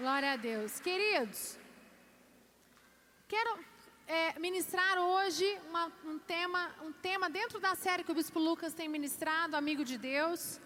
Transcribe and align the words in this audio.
Glória 0.00 0.32
a 0.32 0.36
Deus. 0.36 0.80
Queridos, 0.80 1.58
quero 3.28 3.58
é, 4.08 4.38
ministrar 4.38 4.96
hoje 4.98 5.44
uma, 5.68 5.92
um, 6.06 6.18
tema, 6.18 6.74
um 6.82 6.90
tema 6.90 7.28
dentro 7.28 7.60
da 7.60 7.74
série 7.74 8.02
que 8.02 8.10
o 8.10 8.14
Bispo 8.14 8.38
Lucas 8.38 8.72
tem 8.72 8.88
ministrado, 8.88 9.56
Amigo 9.56 9.84
de 9.84 9.98
Deus. 9.98 10.58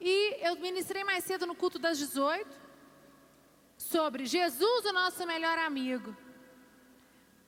E 0.00 0.14
eu 0.40 0.56
ministrei 0.56 1.04
mais 1.04 1.22
cedo 1.22 1.44
no 1.44 1.54
culto 1.54 1.78
das 1.78 1.98
18 1.98 2.48
sobre 3.76 4.24
Jesus, 4.24 4.86
o 4.86 4.92
nosso 4.94 5.26
melhor 5.26 5.58
amigo. 5.58 6.16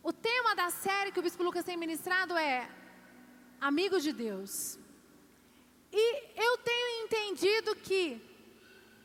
O 0.03 0.13
tema 0.13 0.55
da 0.55 0.69
série 0.69 1.11
que 1.11 1.21
o 1.21 1.23
Bispo 1.23 1.43
Lucas 1.43 1.65
tem 1.65 1.79
ministrado 1.79 2.37
é 2.37 2.69
Amigos 3.59 4.03
de 4.03 4.13
Deus. 4.13 4.79
E 5.91 6.05
eu 6.37 6.59
tenho 6.59 7.05
entendido 7.07 7.75
que 7.77 8.34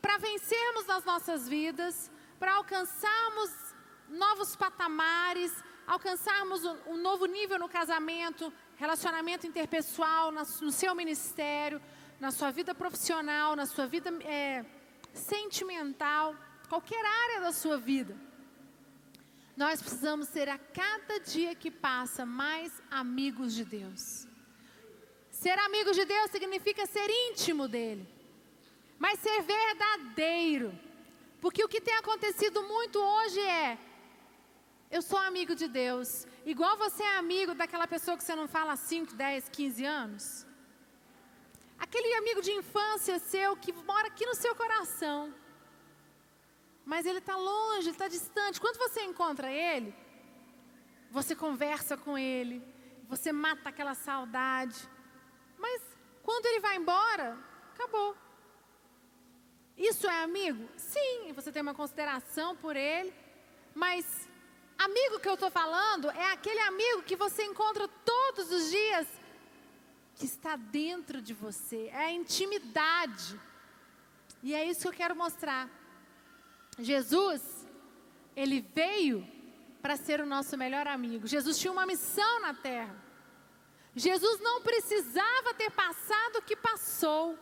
para 0.00 0.18
vencermos 0.18 0.86
nas 0.86 1.04
nossas 1.04 1.48
vidas, 1.48 2.10
para 2.38 2.54
alcançarmos 2.54 3.50
novos 4.08 4.56
patamares, 4.56 5.52
alcançarmos 5.86 6.64
um, 6.64 6.96
novo 6.96 7.26
nível 7.26 7.58
no 7.58 7.68
casamento, 7.68 8.52
relacionamento 8.76 9.46
interpessoal, 9.46 10.32
no 10.32 10.72
seu 10.72 10.94
ministério, 10.94 11.80
na 12.18 12.30
sua 12.30 12.50
vida 12.50 12.74
profissional, 12.74 13.54
na 13.54 13.66
sua 13.66 13.86
vida 13.86 14.10
é, 14.24 14.64
sentimental, 15.12 16.34
qualquer 16.68 17.04
área 17.04 17.40
da 17.40 17.52
sua 17.52 17.76
vida. 17.78 18.16
Nós 19.56 19.82
precisamos 19.82 20.28
ser 20.28 20.48
a 20.48 20.58
cada 20.58 21.20
dia 21.20 21.54
que 21.54 21.70
passa 21.70 22.24
mais 22.24 22.72
amigos 22.90 23.52
de 23.54 23.64
Deus. 23.64 24.26
Ser 25.30 25.58
amigo 25.58 25.92
de 25.92 26.04
Deus 26.04 26.30
significa 26.30 26.86
ser 26.86 27.08
íntimo 27.10 27.68
dele 27.68 28.19
mas 29.00 29.18
ser 29.18 29.40
verdadeiro. 29.42 30.78
Porque 31.40 31.64
o 31.64 31.68
que 31.72 31.80
tem 31.80 31.96
acontecido 31.96 32.62
muito 32.74 32.98
hoje 33.00 33.40
é: 33.40 33.78
eu 34.90 35.00
sou 35.00 35.18
amigo 35.18 35.54
de 35.54 35.66
Deus, 35.66 36.26
igual 36.44 36.76
você 36.76 37.02
é 37.02 37.16
amigo 37.16 37.54
daquela 37.54 37.88
pessoa 37.94 38.16
que 38.18 38.22
você 38.22 38.34
não 38.34 38.46
fala 38.46 38.72
há 38.74 38.76
5, 38.76 39.14
10, 39.14 39.48
15 39.48 39.84
anos. 39.84 40.46
Aquele 41.78 42.12
amigo 42.20 42.42
de 42.42 42.52
infância 42.52 43.18
seu 43.18 43.56
que 43.56 43.72
mora 43.72 44.08
aqui 44.08 44.26
no 44.26 44.34
seu 44.34 44.54
coração, 44.54 45.34
mas 46.84 47.06
ele 47.06 47.20
está 47.20 47.36
longe, 47.36 47.86
ele 47.86 47.98
está 47.98 48.08
distante. 48.08 48.60
Quando 48.60 48.76
você 48.76 49.00
encontra 49.02 49.50
ele, 49.50 49.94
você 51.10 51.34
conversa 51.34 51.96
com 51.96 52.18
ele, 52.18 52.62
você 53.08 53.32
mata 53.32 53.70
aquela 53.70 53.94
saudade. 53.94 54.78
Mas 55.56 55.80
quando 56.22 56.44
ele 56.46 56.60
vai 56.60 56.76
embora, 56.76 57.38
acabou. 57.72 58.14
Isso 59.80 60.06
é 60.06 60.22
amigo? 60.22 60.68
Sim, 60.76 61.32
você 61.32 61.50
tem 61.50 61.62
uma 61.62 61.72
consideração 61.72 62.54
por 62.54 62.76
ele, 62.76 63.14
mas 63.74 64.28
amigo 64.78 65.18
que 65.18 65.26
eu 65.26 65.32
estou 65.32 65.50
falando 65.50 66.10
é 66.10 66.32
aquele 66.32 66.60
amigo 66.60 67.02
que 67.02 67.16
você 67.16 67.44
encontra 67.44 67.88
todos 67.88 68.52
os 68.52 68.70
dias, 68.70 69.08
que 70.16 70.26
está 70.26 70.54
dentro 70.54 71.22
de 71.22 71.32
você, 71.32 71.88
é 71.94 72.04
a 72.04 72.12
intimidade. 72.12 73.40
E 74.42 74.54
é 74.54 74.62
isso 74.66 74.82
que 74.82 74.88
eu 74.88 74.92
quero 74.92 75.16
mostrar. 75.16 75.66
Jesus, 76.78 77.66
ele 78.36 78.60
veio 78.60 79.26
para 79.80 79.96
ser 79.96 80.20
o 80.20 80.26
nosso 80.26 80.58
melhor 80.58 80.86
amigo. 80.86 81.26
Jesus 81.26 81.58
tinha 81.58 81.72
uma 81.72 81.86
missão 81.86 82.40
na 82.42 82.52
terra. 82.52 82.94
Jesus 83.96 84.40
não 84.40 84.60
precisava 84.60 85.54
ter 85.54 85.70
passado 85.70 86.36
o 86.36 86.42
que 86.42 86.54
passou. 86.54 87.38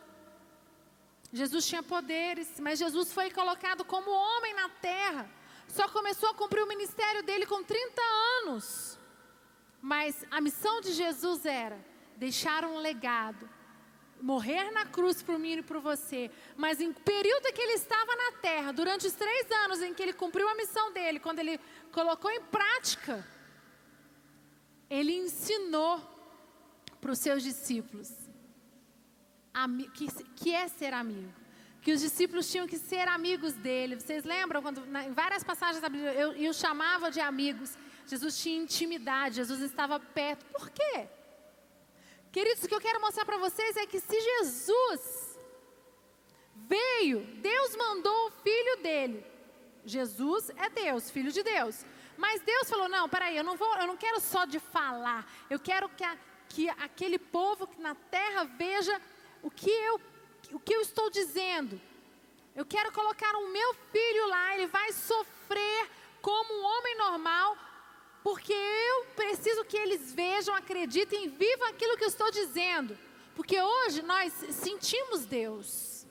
Jesus 1.32 1.66
tinha 1.66 1.82
poderes, 1.82 2.58
mas 2.58 2.78
Jesus 2.78 3.12
foi 3.12 3.30
colocado 3.30 3.84
como 3.84 4.10
homem 4.10 4.54
na 4.54 4.68
terra. 4.68 5.30
Só 5.68 5.86
começou 5.88 6.30
a 6.30 6.34
cumprir 6.34 6.62
o 6.62 6.66
ministério 6.66 7.22
dele 7.22 7.44
com 7.44 7.62
30 7.62 8.02
anos. 8.42 8.98
Mas 9.80 10.24
a 10.30 10.40
missão 10.40 10.80
de 10.80 10.92
Jesus 10.92 11.44
era 11.44 11.78
deixar 12.16 12.64
um 12.64 12.78
legado, 12.78 13.48
morrer 14.20 14.70
na 14.70 14.86
cruz 14.86 15.22
por 15.22 15.38
mim 15.38 15.58
e 15.58 15.62
por 15.62 15.78
você. 15.80 16.30
Mas 16.56 16.80
em 16.80 16.92
período 16.92 17.52
que 17.52 17.60
ele 17.60 17.74
estava 17.74 18.16
na 18.16 18.32
terra, 18.40 18.72
durante 18.72 19.06
os 19.06 19.12
três 19.12 19.50
anos 19.64 19.82
em 19.82 19.92
que 19.92 20.02
ele 20.02 20.14
cumpriu 20.14 20.48
a 20.48 20.54
missão 20.54 20.92
dele, 20.92 21.20
quando 21.20 21.40
ele 21.40 21.60
colocou 21.92 22.30
em 22.30 22.42
prática, 22.44 23.24
ele 24.88 25.12
ensinou 25.12 26.00
para 27.00 27.12
os 27.12 27.18
seus 27.18 27.42
discípulos 27.42 28.17
que, 29.94 30.06
que 30.34 30.54
é 30.54 30.68
ser 30.68 30.92
amigo. 30.92 31.32
Que 31.80 31.92
os 31.92 32.00
discípulos 32.00 32.50
tinham 32.50 32.66
que 32.66 32.76
ser 32.76 33.08
amigos 33.08 33.54
dele. 33.54 33.96
Vocês 33.96 34.24
lembram 34.24 34.60
quando 34.60 34.84
em 34.84 35.12
várias 35.12 35.44
passagens 35.44 35.80
da 35.80 35.88
Bíblia 35.88 36.12
eu, 36.12 36.32
eu 36.32 36.52
chamava 36.52 37.10
de 37.10 37.20
amigos. 37.20 37.76
Jesus 38.06 38.38
tinha 38.42 38.62
intimidade, 38.62 39.36
Jesus 39.36 39.60
estava 39.60 40.00
perto. 40.00 40.44
Por 40.46 40.70
quê? 40.70 41.08
Queridos, 42.32 42.64
o 42.64 42.68
que 42.68 42.74
eu 42.74 42.80
quero 42.80 43.00
mostrar 43.00 43.24
para 43.24 43.38
vocês 43.38 43.76
é 43.76 43.86
que 43.86 44.00
se 44.00 44.20
Jesus 44.20 45.38
veio, 46.54 47.24
Deus 47.40 47.76
mandou 47.76 48.26
o 48.26 48.30
filho 48.42 48.82
dele. 48.82 49.24
Jesus 49.84 50.50
é 50.50 50.68
Deus, 50.68 51.10
filho 51.10 51.32
de 51.32 51.42
Deus. 51.42 51.84
Mas 52.16 52.42
Deus 52.42 52.68
falou: 52.68 52.88
"Não, 52.88 53.08
peraí, 53.08 53.36
eu 53.36 53.44
não 53.44 53.56
vou, 53.56 53.76
eu 53.76 53.86
não 53.86 53.96
quero 53.96 54.20
só 54.20 54.44
de 54.44 54.58
falar. 54.58 55.26
Eu 55.48 55.58
quero 55.58 55.88
que, 55.88 56.04
a, 56.04 56.16
que 56.48 56.68
aquele 56.68 57.18
povo 57.18 57.68
na 57.78 57.94
terra 57.94 58.44
veja 58.44 59.00
o 59.42 59.50
que 59.50 59.70
eu, 59.70 60.00
o 60.52 60.60
que 60.60 60.74
eu 60.74 60.80
estou 60.80 61.10
dizendo. 61.10 61.80
Eu 62.54 62.64
quero 62.66 62.90
colocar 62.92 63.36
o 63.36 63.48
meu 63.48 63.74
filho 63.92 64.28
lá, 64.28 64.54
ele 64.54 64.66
vai 64.66 64.92
sofrer 64.92 65.90
como 66.20 66.52
um 66.54 66.64
homem 66.64 66.96
normal, 66.96 67.56
porque 68.22 68.52
eu 68.52 69.06
preciso 69.14 69.64
que 69.64 69.76
eles 69.76 70.12
vejam, 70.12 70.54
acreditem 70.54 71.28
vivam 71.28 71.68
aquilo 71.68 71.96
que 71.96 72.04
eu 72.04 72.08
estou 72.08 72.30
dizendo. 72.30 72.98
Porque 73.34 73.60
hoje 73.60 74.02
nós 74.02 74.32
sentimos 74.50 75.24
Deus. 75.24 76.04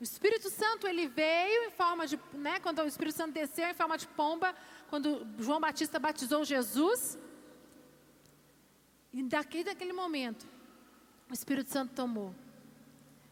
O 0.00 0.04
Espírito 0.04 0.48
Santo 0.50 0.86
ele 0.86 1.08
veio 1.08 1.64
em 1.64 1.70
forma 1.70 2.06
de, 2.06 2.20
né, 2.34 2.60
quando 2.60 2.80
o 2.80 2.86
Espírito 2.86 3.16
Santo 3.16 3.32
desceu 3.32 3.68
em 3.68 3.74
forma 3.74 3.98
de 3.98 4.06
pomba, 4.06 4.54
quando 4.88 5.26
João 5.38 5.58
Batista 5.58 5.98
batizou 5.98 6.44
Jesus. 6.44 7.18
E 9.12 9.22
daquele, 9.22 9.64
daquele 9.64 9.92
momento, 9.92 10.46
o 11.28 11.34
Espírito 11.34 11.70
Santo 11.70 11.94
tomou. 11.94 12.34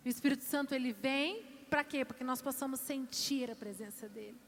O 0.04 0.08
Espírito 0.08 0.44
Santo 0.44 0.74
ele 0.74 0.92
vem 0.92 1.42
para 1.70 1.82
quê? 1.82 2.04
Para 2.04 2.16
que 2.16 2.24
nós 2.24 2.42
possamos 2.42 2.80
sentir 2.80 3.50
a 3.50 3.56
presença 3.56 4.08
dele. 4.08 4.38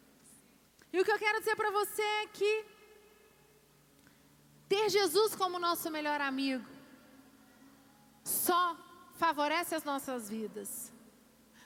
E 0.92 1.00
o 1.00 1.04
que 1.04 1.10
eu 1.10 1.18
quero 1.18 1.38
dizer 1.40 1.56
para 1.56 1.70
você 1.70 2.02
é 2.02 2.26
que 2.26 2.64
ter 4.68 4.88
Jesus 4.88 5.34
como 5.34 5.58
nosso 5.58 5.90
melhor 5.90 6.20
amigo 6.20 6.64
só 8.24 8.76
favorece 9.14 9.74
as 9.74 9.84
nossas 9.84 10.28
vidas. 10.28 10.92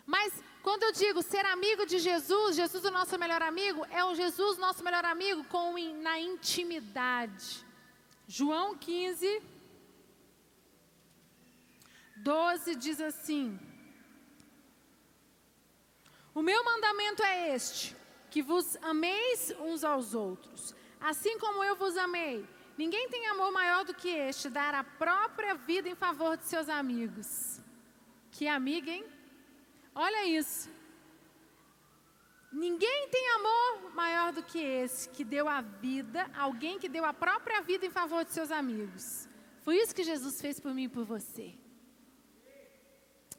Mas 0.07 0.33
quando 0.63 0.83
eu 0.83 0.93
digo 0.93 1.23
ser 1.23 1.45
amigo 1.47 1.87
de 1.87 1.99
Jesus, 1.99 2.57
Jesus 2.57 2.85
o 2.85 2.91
nosso 2.91 3.19
melhor 3.19 3.43
amigo, 3.43 3.87
é 3.91 4.05
o 4.05 4.15
Jesus 4.15 4.59
nosso 4.59 4.85
melhor 4.85 5.05
amigo 5.05 5.43
com 5.45 5.75
na 6.03 6.19
intimidade. 6.21 7.65
João 8.27 8.77
15 8.77 9.43
12 12.23 12.75
diz 12.77 13.01
assim: 13.01 13.59
O 16.35 16.43
meu 16.43 16.65
mandamento 16.65 17.23
é 17.23 17.55
este: 17.55 17.97
que 18.31 18.43
vos 18.43 18.77
ameis 18.83 19.53
uns 19.61 19.85
aos 19.85 20.15
outros, 20.15 20.75
assim 21.01 21.39
como 21.39 21.65
eu 21.65 21.77
vos 21.77 21.97
amei. 21.97 22.47
Ninguém 22.77 23.09
tem 23.09 23.27
amor 23.29 23.53
maior 23.53 23.85
do 23.85 23.95
que 23.95 24.09
este, 24.09 24.49
dar 24.49 24.75
a 24.75 24.85
própria 24.85 25.55
vida 25.55 25.89
em 25.89 25.95
favor 25.95 26.37
de 26.37 26.47
seus 26.47 26.69
amigos. 26.69 27.61
Que 28.31 28.49
amiga, 28.49 28.91
hein? 28.91 29.05
Olha 29.95 30.25
isso. 30.25 30.71
Ninguém 32.53 33.09
tem 33.09 33.31
amor 33.33 33.95
maior 33.95 34.33
do 34.33 34.43
que 34.43 34.59
esse, 34.59 35.09
que 35.09 35.23
deu 35.23 35.47
a 35.49 35.61
vida, 35.61 36.29
alguém 36.35 36.79
que 36.79 36.89
deu 36.89 37.05
a 37.05 37.13
própria 37.13 37.61
vida 37.61 37.87
em 37.87 37.91
favor 37.91 38.25
de 38.25 38.33
seus 38.33 38.51
amigos. 38.51 39.29
Foi 39.63 39.77
isso 39.77 39.95
que 39.95 40.03
Jesus 40.03 40.41
fez 40.41 40.59
por 40.59 40.73
mim 40.75 40.85
e 40.85 40.89
por 40.89 41.05
você. 41.05 41.55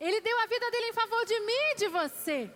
Ele 0.01 0.19
deu 0.19 0.37
a 0.39 0.47
vida 0.47 0.71
dele 0.71 0.87
em 0.87 0.93
favor 0.93 1.23
de 1.25 1.39
mim 1.41 1.63
e 1.73 1.75
de 1.75 1.87
você. 1.87 2.51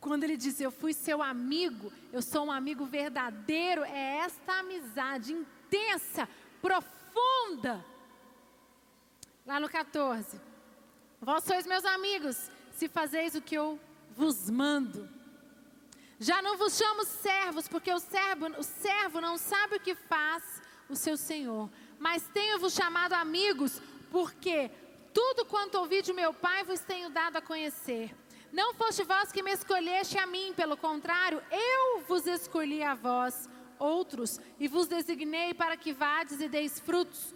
Quando 0.00 0.22
ele 0.22 0.36
diz, 0.36 0.60
eu 0.60 0.70
fui 0.70 0.92
seu 0.92 1.20
amigo, 1.20 1.92
eu 2.12 2.22
sou 2.22 2.46
um 2.46 2.52
amigo 2.52 2.86
verdadeiro, 2.86 3.82
é 3.82 4.18
esta 4.18 4.60
amizade 4.60 5.32
intensa, 5.32 6.28
profunda. 6.62 7.84
Lá 9.44 9.58
no 9.58 9.68
14. 9.68 10.40
Vós 11.20 11.42
sois 11.42 11.66
meus 11.66 11.84
amigos, 11.84 12.48
se 12.70 12.88
fazeis 12.88 13.34
o 13.34 13.42
que 13.42 13.56
eu 13.56 13.80
vos 14.10 14.48
mando. 14.48 15.10
Já 16.20 16.40
não 16.40 16.56
vos 16.56 16.76
chamo 16.76 17.04
servos, 17.04 17.66
porque 17.66 17.92
o 17.92 17.98
servo, 17.98 18.46
o 18.56 18.62
servo 18.62 19.20
não 19.20 19.36
sabe 19.36 19.74
o 19.74 19.80
que 19.80 19.96
faz 19.96 20.62
o 20.88 20.94
seu 20.94 21.16
senhor. 21.16 21.68
Mas 21.98 22.28
tenho-vos 22.28 22.74
chamado 22.74 23.14
amigos, 23.14 23.82
porque 24.10 24.70
tudo 25.12 25.44
quanto 25.44 25.78
ouvi 25.78 26.02
de 26.02 26.12
meu 26.12 26.32
Pai 26.32 26.64
vos 26.64 26.80
tenho 26.80 27.10
dado 27.10 27.36
a 27.36 27.42
conhecer. 27.42 28.14
Não 28.52 28.74
foste 28.74 29.04
vós 29.04 29.30
que 29.30 29.42
me 29.42 29.52
escolheste 29.52 30.18
a 30.18 30.26
mim, 30.26 30.52
pelo 30.54 30.76
contrário, 30.76 31.42
eu 31.50 32.00
vos 32.02 32.26
escolhi 32.26 32.82
a 32.82 32.94
vós, 32.94 33.48
outros, 33.78 34.40
e 34.58 34.66
vos 34.66 34.86
designei 34.86 35.52
para 35.52 35.76
que 35.76 35.92
vades 35.92 36.40
e 36.40 36.48
deis 36.48 36.80
frutos, 36.80 37.34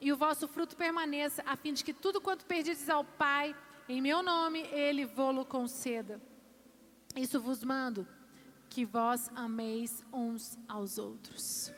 e 0.00 0.12
o 0.12 0.16
vosso 0.16 0.46
fruto 0.46 0.76
permaneça, 0.76 1.42
a 1.46 1.56
fim 1.56 1.72
de 1.72 1.82
que 1.82 1.92
tudo 1.92 2.20
quanto 2.20 2.44
perdides 2.44 2.88
ao 2.88 3.04
Pai, 3.04 3.56
em 3.88 4.00
meu 4.00 4.22
nome, 4.22 4.60
Ele 4.72 5.04
vô-lo 5.04 5.44
conceda. 5.44 6.20
Isso 7.16 7.40
vos 7.40 7.64
mando, 7.64 8.06
que 8.68 8.84
vós 8.84 9.30
ameis 9.34 10.04
uns 10.12 10.58
aos 10.68 10.96
outros. 10.96 11.72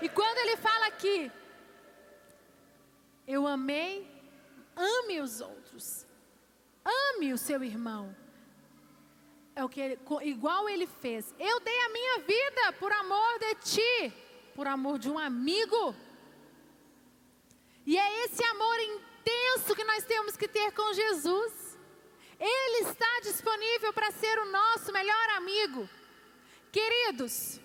E 0.00 0.08
quando 0.08 0.38
ele 0.38 0.56
fala 0.58 0.86
aqui, 0.86 1.32
eu 3.26 3.46
amei, 3.46 4.06
ame 4.76 5.20
os 5.20 5.40
outros. 5.40 6.06
Ame 6.84 7.32
o 7.32 7.38
seu 7.38 7.64
irmão. 7.64 8.14
É 9.54 9.64
o 9.64 9.68
que 9.68 9.80
ele, 9.80 9.98
igual 10.22 10.68
ele 10.68 10.86
fez. 10.86 11.34
Eu 11.38 11.58
dei 11.60 11.80
a 11.80 11.88
minha 11.88 12.18
vida 12.20 12.72
por 12.78 12.92
amor 12.92 13.38
de 13.38 13.54
ti, 13.56 14.12
por 14.54 14.66
amor 14.68 14.98
de 14.98 15.10
um 15.10 15.18
amigo. 15.18 15.94
E 17.84 17.96
é 17.96 18.24
esse 18.24 18.44
amor 18.44 18.78
intenso 18.80 19.74
que 19.74 19.84
nós 19.84 20.04
temos 20.04 20.36
que 20.36 20.46
ter 20.46 20.70
com 20.72 20.92
Jesus. 20.92 21.78
Ele 22.38 22.88
está 22.88 23.20
disponível 23.22 23.92
para 23.92 24.10
ser 24.12 24.38
o 24.38 24.52
nosso 24.52 24.92
melhor 24.92 25.30
amigo. 25.30 25.88
Queridos, 26.70 27.58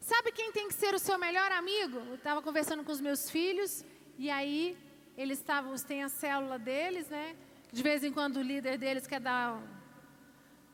sabe 0.00 0.32
quem 0.32 0.50
tem 0.50 0.66
que 0.68 0.74
ser 0.74 0.92
o 0.92 0.98
seu 0.98 1.16
melhor 1.16 1.52
amigo? 1.52 1.98
Eu 1.98 2.16
estava 2.16 2.42
conversando 2.42 2.82
com 2.82 2.90
os 2.90 3.00
meus 3.00 3.30
filhos 3.30 3.84
e 4.18 4.30
aí 4.30 4.76
eles 5.16 5.38
estavam, 5.38 5.74
têm 5.76 6.02
a 6.02 6.08
célula 6.08 6.58
deles, 6.58 7.08
né? 7.08 7.36
De 7.72 7.82
vez 7.82 8.04
em 8.04 8.12
quando 8.12 8.36
o 8.36 8.42
líder 8.42 8.78
deles 8.78 9.06
quer 9.06 9.20
dar 9.20 9.60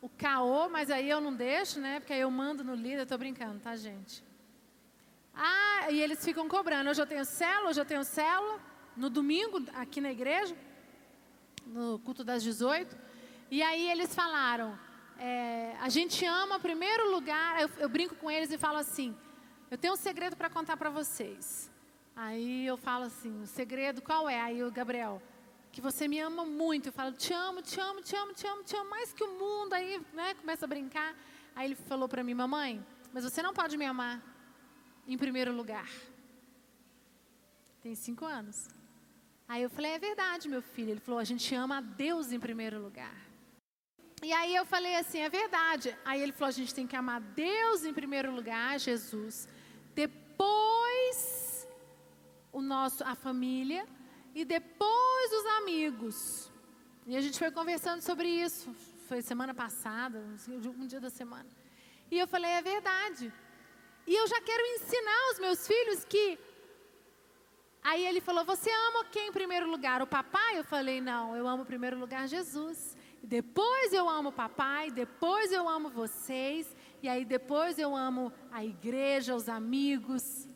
o 0.03 0.09
caô, 0.09 0.69
mas 0.69 0.91
aí 0.91 1.09
eu 1.09 1.21
não 1.21 1.35
deixo, 1.35 1.81
né? 1.81 2.01
Porque 2.01 2.13
aí 2.13 2.21
eu 2.21 2.31
mando 2.31 2.65
no 2.65 2.75
líder, 2.75 3.01
eu 3.01 3.07
tô 3.07 3.19
brincando, 3.19 3.61
tá, 3.61 3.77
gente? 3.77 4.25
Ah, 5.35 5.91
e 5.91 6.01
eles 6.01 6.25
ficam 6.25 6.49
cobrando. 6.49 6.91
Hoje 6.91 7.01
eu 7.01 7.07
tenho 7.07 7.25
célula, 7.25 7.71
hoje 7.71 7.81
eu 7.81 7.85
tenho 7.85 8.05
célula. 8.05 8.61
No 8.97 9.09
domingo, 9.09 9.65
aqui 9.75 10.01
na 10.01 10.11
igreja, 10.11 10.55
no 11.67 11.99
culto 12.01 12.25
das 12.25 12.43
18. 12.43 12.97
E 13.51 13.63
aí 13.63 13.91
eles 13.91 14.15
falaram: 14.15 14.79
é, 15.19 15.77
a 15.81 15.89
gente 15.89 16.25
ama, 16.25 16.59
primeiro 16.59 17.11
lugar. 17.11 17.61
Eu, 17.61 17.71
eu 17.79 17.89
brinco 17.89 18.15
com 18.17 18.31
eles 18.31 18.51
e 18.51 18.59
falo 18.59 18.79
assim: 18.79 19.17
eu 19.71 19.79
tenho 19.79 19.95
um 19.95 19.97
segredo 19.97 20.37
para 20.37 20.51
contar 20.51 20.77
para 20.77 20.91
vocês. 20.91 21.70
Aí 22.15 22.67
eu 22.67 22.77
falo 22.77 23.05
assim: 23.05 23.43
o 23.43 23.47
segredo 23.47 24.03
qual 24.03 24.29
é? 24.29 24.41
Aí 24.41 24.63
o 24.63 24.71
Gabriel, 24.71 25.23
que 25.73 25.81
você 25.81 26.09
me 26.09 26.19
ama 26.19 26.45
muito. 26.45 26.87
Eu 26.87 26.93
falo, 26.93 27.13
te 27.13 27.33
amo, 27.33 27.63
te 27.63 27.81
amo, 27.81 28.03
te 28.03 28.17
amo, 28.17 28.33
te 28.35 28.47
amo, 28.47 28.65
te 28.65 28.77
amo 28.77 28.91
mais 28.91 29.13
que 29.13 29.25
o 29.25 29.39
mundo. 29.39 29.73
Aí, 29.73 30.01
né, 30.13 30.35
começa 30.35 30.65
a 30.65 30.69
brincar. 30.69 31.15
Aí 31.55 31.67
ele 31.69 31.75
falou 31.75 32.09
para 32.09 32.23
mim, 32.23 32.35
mamãe, 32.35 32.85
mas 33.13 33.25
você 33.25 33.43
não 33.43 33.53
pode 33.53 33.77
me 33.77 33.85
amar 33.85 34.23
em 35.07 35.17
primeiro 35.17 35.53
lugar. 35.53 35.89
Tem 37.83 37.95
cinco 37.95 38.25
anos. 38.25 38.69
Aí 39.49 39.63
eu 39.63 39.71
falei, 39.71 39.93
é 39.93 39.99
verdade, 39.99 40.49
meu 40.49 40.63
filho. 40.63 40.91
Ele 40.91 41.01
falou, 41.01 41.19
a 41.19 41.25
gente 41.25 41.53
ama 41.55 41.79
a 41.79 41.81
Deus 41.81 42.31
em 42.31 42.39
primeiro 42.39 42.81
lugar. 42.81 43.17
E 44.23 44.33
aí 44.33 44.55
eu 44.55 44.67
falei 44.67 44.95
assim, 44.97 45.19
é 45.21 45.29
verdade. 45.29 45.97
Aí 46.05 46.21
ele 46.21 46.33
falou, 46.33 46.49
a 46.49 46.53
gente 46.53 46.75
tem 46.75 46.87
que 46.87 46.95
amar 46.95 47.21
Deus 47.21 47.85
em 47.85 47.93
primeiro 47.93 48.31
lugar, 48.31 48.79
Jesus. 48.79 49.49
Depois 49.95 51.40
o 52.53 52.61
nosso, 52.61 53.05
a 53.05 53.15
família 53.15 53.87
e 54.35 54.45
depois 54.45 55.33
os 55.33 55.47
amigos. 55.59 56.53
E 57.07 57.17
a 57.17 57.21
gente 57.21 57.39
foi 57.39 57.51
conversando 57.51 58.03
sobre 58.03 58.29
isso. 58.29 58.73
Foi 59.09 59.23
semana 59.23 59.53
passada, 59.53 60.23
um 60.49 60.87
dia 60.87 61.01
da 61.01 61.11
semana. 61.11 61.49
E 62.11 62.19
eu 62.19 62.27
falei, 62.27 62.51
é 62.51 62.63
verdade. 62.63 63.33
E 64.07 64.15
eu 64.15 64.27
já 64.27 64.41
quero 64.41 64.65
ensinar 64.75 65.31
os 65.33 65.39
meus 65.39 65.67
filhos 65.67 66.05
que. 66.05 66.39
Aí 67.83 68.05
ele 68.05 68.21
falou: 68.21 68.45
Você 68.45 68.71
ama 68.89 69.05
quem 69.05 69.29
em 69.29 69.33
primeiro 69.33 69.71
lugar? 69.71 70.03
O 70.03 70.07
papai? 70.07 70.59
Eu 70.59 70.65
falei: 70.65 71.01
Não, 71.01 71.37
eu 71.37 71.47
amo 71.47 71.63
em 71.63 71.67
primeiro 71.67 71.99
lugar 71.99 72.27
Jesus. 72.27 72.97
Depois 73.23 73.93
eu 73.93 74.09
amo 74.09 74.31
o 74.31 74.33
papai, 74.33 74.91
depois 74.91 75.53
eu 75.53 75.69
amo 75.69 75.91
vocês, 75.91 76.75
e 77.03 77.09
aí 77.09 77.25
depois 77.25 77.79
eu 77.79 77.95
amo 77.95 78.33
a 78.51 78.65
igreja, 78.65 79.37
os 79.37 79.49
amigos. 79.49 80.49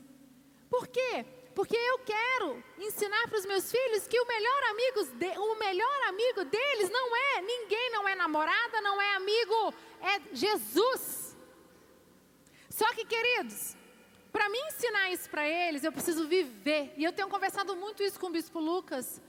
Por 0.69 0.89
quê? 0.89 1.27
Porque 1.55 1.77
eu 1.77 1.99
quero 2.01 2.63
ensinar 2.79 3.29
para 3.29 3.39
os 3.39 3.47
meus 3.47 3.71
filhos 3.71 4.09
que 4.09 4.19
o 4.19 4.27
melhor, 4.27 4.63
amigo 4.71 5.05
de, 5.15 5.39
o 5.39 5.55
melhor 5.57 6.03
amigo 6.09 6.45
deles 6.45 6.91
não 6.91 7.17
é 7.17 7.43
ninguém, 7.43 7.91
não 7.91 8.09
é 8.09 8.15
namorada, 8.17 8.81
não 8.81 9.01
é 9.01 9.15
amigo, 9.15 9.75
é 10.01 10.35
Jesus. 10.35 11.37
Só 12.69 12.93
que, 12.95 13.05
queridos, 13.05 13.77
para 14.33 14.49
mim 14.49 14.59
ensinar 14.67 15.11
isso 15.13 15.31
para 15.31 15.49
eles, 15.49 15.85
eu 15.85 15.93
preciso 15.93 16.27
viver. 16.27 16.93
E 16.97 17.05
eu 17.05 17.13
tenho 17.13 17.29
conversado 17.29 17.77
muito 17.77 18.03
isso 18.03 18.19
com 18.19 18.27
o 18.27 18.31
bispo 18.31 18.59
Lucas 18.59 19.23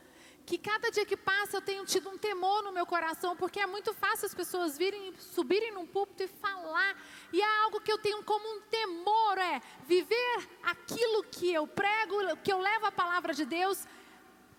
que 0.46 0.58
cada 0.60 0.92
dia 0.92 1.06
que 1.06 1.18
passa 1.18 1.58
eu 1.58 1.62
tenho 1.62 1.84
tido 1.86 2.10
um 2.10 2.18
temor 2.18 2.62
no 2.62 2.72
meu 2.72 2.86
coração, 2.86 3.36
porque 3.36 3.60
é 3.60 3.66
muito 3.66 3.94
fácil 3.94 4.28
as 4.28 4.34
pessoas 4.34 4.78
virem, 4.78 5.14
subirem 5.18 5.72
num 5.72 5.88
púlpito 5.88 6.24
e 6.24 6.28
falar, 6.28 6.96
e 7.34 7.42
é 7.42 7.60
algo 7.64 7.82
que 7.82 7.92
eu 7.92 7.98
tenho 7.98 8.24
como 8.24 8.48
um 8.56 8.62
temor, 8.62 9.38
é 9.40 9.62
viver 9.88 10.48
aquilo 10.62 11.24
que 11.24 11.52
eu 11.52 11.66
prego, 11.66 12.38
que 12.44 12.54
eu 12.54 12.60
levo 12.60 12.86
a 12.86 12.92
palavra 12.92 13.34
de 13.34 13.44
Deus. 13.44 13.88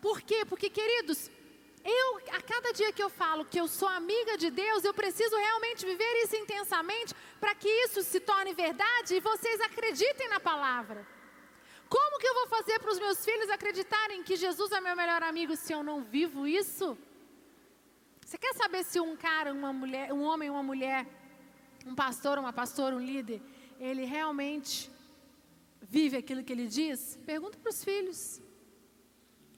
Por 0.00 0.21
quê? 0.21 0.44
Porque, 0.44 0.69
queridos, 0.69 1.31
eu, 1.85 2.17
a 2.33 2.43
cada 2.43 2.73
dia 2.73 2.93
que 2.93 3.03
eu 3.03 3.09
falo 3.09 3.44
que 3.44 3.61
eu 3.61 3.69
sou 3.69 3.88
amiga 3.88 4.37
de 4.37 4.50
Deus, 4.50 4.85
eu 4.85 4.93
preciso 4.93 5.37
realmente 5.37 5.87
viver 5.87 6.25
isso 6.25 6.35
intensamente 6.35 7.15
para 7.38 7.55
que 7.55 7.69
isso 7.69 8.03
se 8.03 8.19
torne 8.19 8.53
verdade 8.53 9.15
e 9.15 9.21
vocês 9.21 9.61
acreditem 9.61 10.29
na 10.29 10.41
palavra. 10.41 11.16
Como 11.88 12.19
que 12.19 12.27
eu 12.27 12.35
vou 12.35 12.47
fazer 12.49 12.79
para 12.81 12.91
os 12.91 12.99
meus 12.99 13.25
filhos 13.25 13.49
acreditarem 13.50 14.23
que 14.23 14.37
Jesus 14.37 14.73
é 14.73 14.81
meu 14.81 14.97
melhor 14.97 15.23
amigo 15.23 15.56
se 15.56 15.73
eu 15.73 15.83
não 15.83 16.03
vivo 16.03 16.47
isso? 16.47 16.99
Você 18.25 18.37
quer 18.37 18.55
saber 18.55 18.85
se 18.85 18.99
um 18.99 19.17
cara, 19.17 19.53
uma 19.53 19.73
mulher, 19.73 20.12
um 20.12 20.23
homem, 20.23 20.50
uma 20.50 20.62
mulher, 20.62 21.06
um 21.87 21.94
pastor, 21.94 22.38
uma 22.38 22.53
pastora, 22.53 22.97
um 22.97 23.00
líder, 23.00 23.41
ele 23.79 24.05
realmente 24.05 24.91
vive 25.81 26.17
aquilo 26.17 26.43
que 26.43 26.53
ele 26.53 26.67
diz? 26.67 27.19
Pergunta 27.25 27.56
para 27.59 27.71
os 27.71 27.85
filhos. 27.85 28.41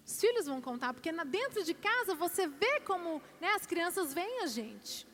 Os 0.04 0.20
filhos 0.20 0.46
vão 0.46 0.60
contar, 0.60 0.92
porque 0.92 1.10
dentro 1.24 1.64
de 1.64 1.72
casa 1.72 2.14
você 2.14 2.46
vê 2.46 2.80
como 2.80 3.22
né, 3.40 3.48
as 3.54 3.66
crianças 3.66 4.12
veem 4.12 4.42
a 4.42 4.46
gente. 4.46 5.06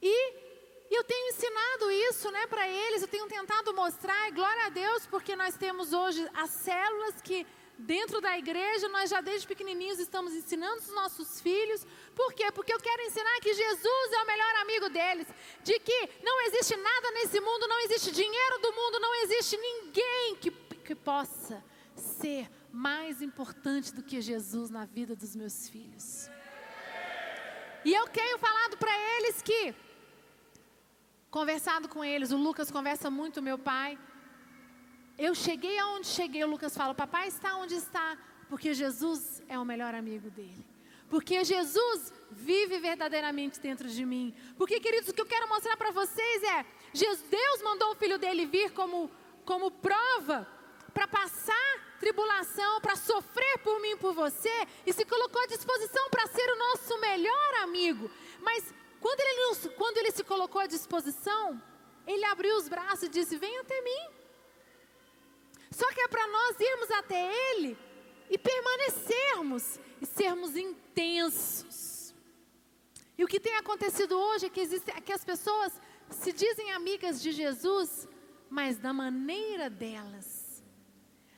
E 0.00 0.47
e 0.90 0.94
eu 0.94 1.04
tenho 1.04 1.28
ensinado 1.28 1.90
isso 1.90 2.30
né, 2.30 2.46
para 2.46 2.66
eles, 2.66 3.02
eu 3.02 3.08
tenho 3.08 3.26
tentado 3.26 3.74
mostrar, 3.74 4.28
e 4.28 4.32
glória 4.32 4.66
a 4.66 4.68
Deus, 4.70 5.06
porque 5.06 5.36
nós 5.36 5.56
temos 5.56 5.92
hoje 5.92 6.26
as 6.34 6.50
células 6.50 7.20
que 7.20 7.46
dentro 7.78 8.20
da 8.20 8.36
igreja 8.36 8.88
nós 8.88 9.08
já 9.08 9.20
desde 9.20 9.46
pequenininhos 9.46 10.00
estamos 10.00 10.34
ensinando 10.34 10.80
os 10.80 10.92
nossos 10.92 11.40
filhos. 11.40 11.86
Por 12.14 12.32
quê? 12.32 12.50
Porque 12.50 12.72
eu 12.72 12.80
quero 12.80 13.02
ensinar 13.02 13.38
que 13.40 13.54
Jesus 13.54 14.12
é 14.12 14.22
o 14.22 14.26
melhor 14.26 14.54
amigo 14.56 14.88
deles, 14.88 15.28
de 15.62 15.78
que 15.78 16.10
não 16.22 16.40
existe 16.46 16.76
nada 16.76 17.10
nesse 17.12 17.38
mundo, 17.40 17.68
não 17.68 17.80
existe 17.80 18.10
dinheiro 18.10 18.58
do 18.58 18.72
mundo, 18.72 18.98
não 18.98 19.14
existe 19.22 19.56
ninguém 19.56 20.36
que, 20.36 20.50
que 20.50 20.94
possa 20.94 21.62
ser 21.94 22.50
mais 22.72 23.22
importante 23.22 23.92
do 23.92 24.02
que 24.02 24.20
Jesus 24.20 24.70
na 24.70 24.84
vida 24.84 25.14
dos 25.14 25.36
meus 25.36 25.68
filhos. 25.68 26.28
E 27.84 27.94
eu 27.94 28.08
tenho 28.08 28.38
falado 28.38 28.76
para 28.76 28.90
eles 29.16 29.40
que 29.40 29.74
conversado 31.30 31.88
com 31.88 32.04
eles, 32.04 32.32
o 32.32 32.36
Lucas 32.36 32.70
conversa 32.70 33.10
muito, 33.10 33.42
meu 33.42 33.58
pai. 33.58 33.98
Eu 35.18 35.34
cheguei 35.34 35.78
aonde 35.78 36.06
cheguei, 36.06 36.44
o 36.44 36.48
Lucas 36.48 36.76
fala: 36.76 36.94
Papai 36.94 37.28
está 37.28 37.56
onde 37.56 37.74
está, 37.74 38.16
porque 38.48 38.72
Jesus 38.72 39.42
é 39.48 39.58
o 39.58 39.64
melhor 39.64 39.94
amigo 39.94 40.30
dele. 40.30 40.66
Porque 41.08 41.42
Jesus 41.42 42.12
vive 42.30 42.78
verdadeiramente 42.78 43.58
dentro 43.60 43.88
de 43.88 44.04
mim. 44.04 44.34
Porque, 44.56 44.78
queridos, 44.78 45.08
o 45.08 45.14
que 45.14 45.20
eu 45.22 45.26
quero 45.26 45.48
mostrar 45.48 45.76
para 45.76 45.90
vocês 45.90 46.42
é: 46.42 46.66
Deus 47.30 47.62
mandou 47.62 47.92
o 47.92 47.94
filho 47.96 48.18
dele 48.18 48.46
vir 48.46 48.72
como, 48.72 49.10
como 49.44 49.70
prova 49.70 50.46
para 50.92 51.08
passar 51.08 51.88
tribulação, 51.98 52.80
para 52.80 52.96
sofrer 52.96 53.58
por 53.58 53.80
mim 53.80 53.92
e 53.92 53.96
por 53.96 54.12
você, 54.12 54.66
e 54.86 54.92
se 54.92 55.04
colocou 55.04 55.42
à 55.42 55.46
disposição 55.46 56.08
para 56.10 56.26
ser 56.26 56.48
o 56.52 56.58
nosso 56.58 56.98
melhor 57.00 57.54
amigo. 57.62 58.10
Mas 58.40 58.72
quando 59.00 59.20
ele, 59.20 59.70
quando 59.76 59.98
ele 59.98 60.10
se 60.10 60.24
colocou 60.24 60.60
à 60.60 60.66
disposição, 60.66 61.60
ele 62.06 62.24
abriu 62.24 62.56
os 62.56 62.68
braços 62.68 63.04
e 63.04 63.08
disse: 63.08 63.36
Vem 63.36 63.58
até 63.58 63.80
mim. 63.82 64.18
Só 65.70 65.86
que 65.92 66.00
é 66.00 66.08
para 66.08 66.26
nós 66.26 66.58
irmos 66.58 66.90
até 66.90 67.52
Ele 67.52 67.76
e 68.30 68.38
permanecermos 68.38 69.78
e 70.00 70.06
sermos 70.06 70.56
intensos. 70.56 72.14
E 73.16 73.24
o 73.24 73.28
que 73.28 73.40
tem 73.40 73.56
acontecido 73.56 74.18
hoje 74.18 74.46
é 74.46 74.48
que, 74.48 74.60
existe, 74.60 74.90
é 74.90 75.00
que 75.00 75.12
as 75.12 75.24
pessoas 75.24 75.72
se 76.10 76.32
dizem 76.32 76.72
amigas 76.72 77.20
de 77.20 77.32
Jesus, 77.32 78.08
mas 78.48 78.78
da 78.78 78.92
maneira 78.92 79.68
delas. 79.68 80.62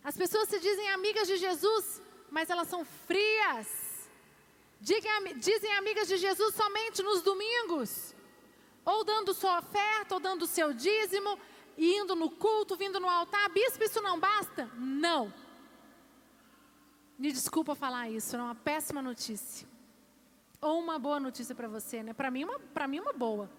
As 0.04 0.16
pessoas 0.16 0.48
se 0.48 0.60
dizem 0.60 0.88
amigas 0.90 1.26
de 1.26 1.36
Jesus, 1.36 2.00
mas 2.30 2.48
elas 2.48 2.68
são 2.68 2.84
frias. 2.84 3.89
Dizem 4.80 5.72
amigas 5.76 6.08
de 6.08 6.16
Jesus 6.16 6.54
somente 6.54 7.02
nos 7.02 7.22
domingos, 7.22 8.14
ou 8.84 9.04
dando 9.04 9.34
sua 9.34 9.58
oferta, 9.58 10.14
ou 10.14 10.20
dando 10.20 10.46
seu 10.46 10.72
dízimo, 10.72 11.38
indo 11.76 12.16
no 12.16 12.30
culto, 12.30 12.76
vindo 12.76 12.98
no 12.98 13.08
altar. 13.08 13.48
Bispo, 13.50 13.84
isso 13.84 14.00
não 14.00 14.18
basta? 14.18 14.70
Não. 14.76 15.32
Me 17.18 17.30
desculpa 17.30 17.74
falar 17.74 18.08
isso, 18.08 18.34
é 18.34 18.38
uma 18.38 18.54
péssima 18.54 19.02
notícia. 19.02 19.68
Ou 20.60 20.78
uma 20.78 20.98
boa 20.98 21.20
notícia 21.20 21.54
para 21.54 21.68
você, 21.68 22.02
né? 22.02 22.12
Para 22.12 22.30
mim, 22.30 22.44
uma, 22.44 22.86
mim, 22.88 23.00
uma 23.00 23.12
boa. 23.12 23.50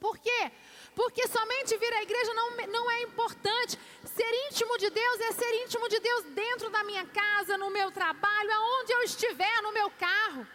Por 0.00 0.18
quê? 0.18 0.52
Porque 0.94 1.26
somente 1.28 1.76
vir 1.76 1.92
à 1.92 2.02
igreja 2.02 2.32
não, 2.34 2.56
não 2.68 2.90
é 2.90 3.02
importante. 3.02 3.78
Ser 4.04 4.48
íntimo 4.48 4.78
de 4.78 4.90
Deus 4.90 5.20
é 5.20 5.32
ser 5.32 5.64
íntimo 5.64 5.88
de 5.88 6.00
Deus 6.00 6.24
dentro 6.24 6.70
da 6.70 6.82
minha 6.84 7.04
casa, 7.06 7.58
no 7.58 7.70
meu 7.70 7.90
trabalho, 7.90 8.52
aonde 8.52 8.92
eu 8.92 9.02
estiver, 9.02 9.62
no 9.62 9.72
meu 9.72 9.90
carro. 9.90 10.46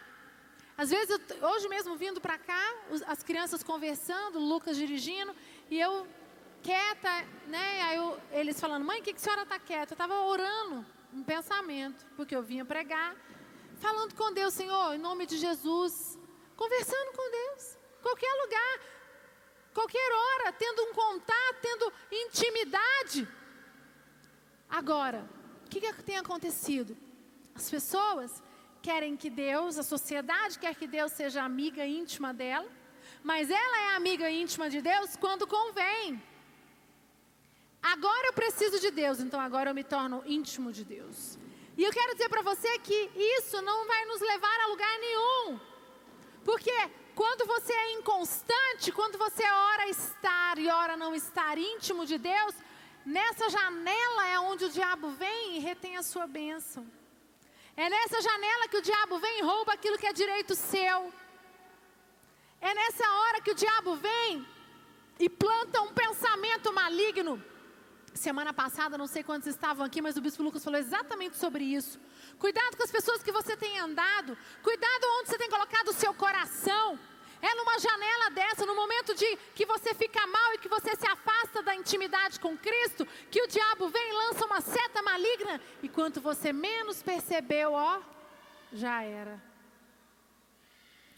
Às 0.78 0.90
vezes, 0.90 1.20
hoje 1.42 1.70
mesmo 1.70 1.96
vindo 1.96 2.20
para 2.20 2.38
cá, 2.38 2.76
as 3.08 3.22
crianças 3.22 3.64
conversando, 3.64 4.40
Lucas 4.40 4.76
dirigindo, 4.76 5.36
e 5.70 5.80
eu 5.80 6.08
quieta, 6.64 7.26
né? 7.48 7.82
Aí 7.84 7.98
eu, 7.98 8.20
eles 8.32 8.60
falando, 8.60 8.84
mãe, 8.84 9.00
o 9.00 9.04
que, 9.04 9.14
que 9.14 9.20
a 9.20 9.24
senhora 9.24 9.44
está 9.44 9.60
quieta? 9.60 9.94
Eu 9.94 9.96
estava 9.96 10.22
orando, 10.22 10.86
um 11.14 11.24
pensamento, 11.24 12.06
porque 12.16 12.36
eu 12.36 12.42
vinha 12.42 12.66
pregar, 12.66 13.16
falando 13.80 14.16
com 14.16 14.34
Deus, 14.34 14.54
Senhor, 14.54 14.94
em 14.96 14.98
nome 14.98 15.26
de 15.26 15.38
Jesus, 15.38 16.18
conversando 16.56 17.12
com 17.16 17.32
Deus, 17.32 17.78
qualquer 18.02 18.34
lugar, 18.44 18.80
qualquer 19.74 20.12
hora, 20.12 20.51
tendo 20.53 20.84
um 20.84 20.94
contato, 20.94 21.58
tendo 21.62 21.92
intimidade. 22.12 23.27
Agora, 24.70 25.27
o 25.65 25.70
que, 25.70 25.80
que 25.82 26.03
tem 26.03 26.18
acontecido? 26.18 26.96
As 27.53 27.70
pessoas 27.70 28.44
querem 28.82 29.15
que 29.15 29.30
Deus, 29.30 29.77
a 29.77 29.84
sociedade 29.84 30.60
quer 30.60 30.75
que 30.75 30.88
Deus 30.88 31.12
seja 31.12 31.44
amiga 31.44 31.86
íntima 31.86 32.34
dela, 32.34 32.70
mas 33.24 33.50
ela 33.50 33.77
é 33.86 33.96
amiga 33.96 34.30
íntima 34.30 34.70
de 34.70 34.82
Deus 34.82 35.15
quando 35.15 35.48
convém. 35.48 36.22
Agora 37.82 38.27
eu 38.27 38.34
preciso 38.34 38.80
de 38.80 38.92
Deus, 38.92 39.20
então 39.20 39.39
agora 39.39 39.70
eu 39.70 39.75
me 39.75 39.84
torno 39.84 40.24
íntimo 40.25 40.72
de 40.72 40.84
Deus. 40.86 41.38
E 41.77 41.84
eu 41.84 41.92
quero 41.92 42.13
dizer 42.13 42.30
para 42.30 42.42
você 42.42 42.80
que 42.80 43.12
isso 43.15 43.62
não 43.62 43.88
vai 43.88 44.06
nos 44.06 44.22
levar 44.22 44.60
a 44.62 44.68
lugar 44.68 45.00
nenhum. 45.00 45.60
Porque 46.46 46.72
quando 47.15 47.46
você 47.46 47.74
é 47.74 47.93
inconstante, 47.93 48.91
quando 48.91 49.17
você 49.17 49.43
ora 49.43 49.88
estar 49.89 50.58
e 50.58 50.70
ora 50.70 50.98
não 50.98 51.13
estar 51.15 51.58
íntimo 51.58 52.05
de 52.05 52.17
Deus, 52.17 52.55
nessa 53.05 53.50
janela 53.50 54.27
é 54.27 54.39
onde 54.39 54.65
o 54.65 54.70
diabo 54.70 55.10
vem 55.12 55.58
e 55.58 55.60
retém 55.60 55.98
a 55.98 56.03
sua 56.03 56.25
bênção. 56.27 56.86
É 57.75 57.89
nessa 57.89 58.22
janela 58.22 58.67
que 58.67 58.77
o 58.77 58.82
diabo 58.82 59.17
vem 59.20 59.39
e 59.39 59.43
rouba 59.43 59.74
aquilo 59.74 59.98
que 59.98 60.08
é 60.08 60.13
direito 60.13 60.55
seu. 60.55 61.13
É 62.62 62.74
nessa 62.74 63.10
hora 63.12 63.41
que 63.41 63.51
o 63.51 63.55
diabo 63.55 63.96
vem 63.96 64.48
e 65.20 65.29
planta 65.29 65.82
um 65.82 65.93
pensamento 65.93 66.72
maligno. 66.72 67.43
Semana 68.13 68.53
passada, 68.53 68.98
não 68.98 69.08
sei 69.08 69.24
quantos 69.24 69.48
estavam 69.48 69.86
aqui, 69.86 70.01
mas 70.01 70.15
o 70.15 70.22
bispo 70.22 70.43
Lucas 70.43 70.63
falou 70.63 70.79
exatamente 70.79 71.36
sobre 71.36 71.63
isso. 71.63 72.00
Cuidado 72.38 72.77
com 72.77 72.84
as 72.84 72.91
pessoas 72.91 73.24
que 73.24 73.32
você 73.32 73.58
tem 73.58 73.79
andado. 73.79 74.38
Cuidado 74.62 75.03
onde 75.20 75.29
você 75.29 75.38
tem 75.38 75.50
colocado 75.50 75.88
o 75.88 75.93
seu 75.93 76.13
coração. 76.13 77.00
É 77.41 77.55
numa 77.55 77.77
janela 77.77 78.29
dessa, 78.29 78.65
no 78.65 78.75
momento 78.75 79.13
de 79.15 79.36
que 79.55 79.65
você 79.65 79.93
fica 79.93 80.25
mal 80.27 80.53
e 80.53 80.60
que 80.60 80.70
você 80.70 80.96
se 80.96 81.05
afasta 81.05 81.62
da 81.62 81.75
intimidade 81.75 82.39
com 82.39 82.58
Cristo, 82.58 83.05
que 83.29 83.41
o 83.41 83.48
diabo 83.48 83.89
vem 83.89 84.10
e 84.10 84.13
lança 84.13 84.46
uma 84.46 84.62
seta 84.62 85.01
maligna, 85.01 85.60
e 85.82 85.89
quanto 85.89 86.22
você 86.22 86.53
menos 86.53 87.03
percebeu, 87.03 87.74
ó, 87.74 88.00
já 88.72 89.03
era. 89.03 89.43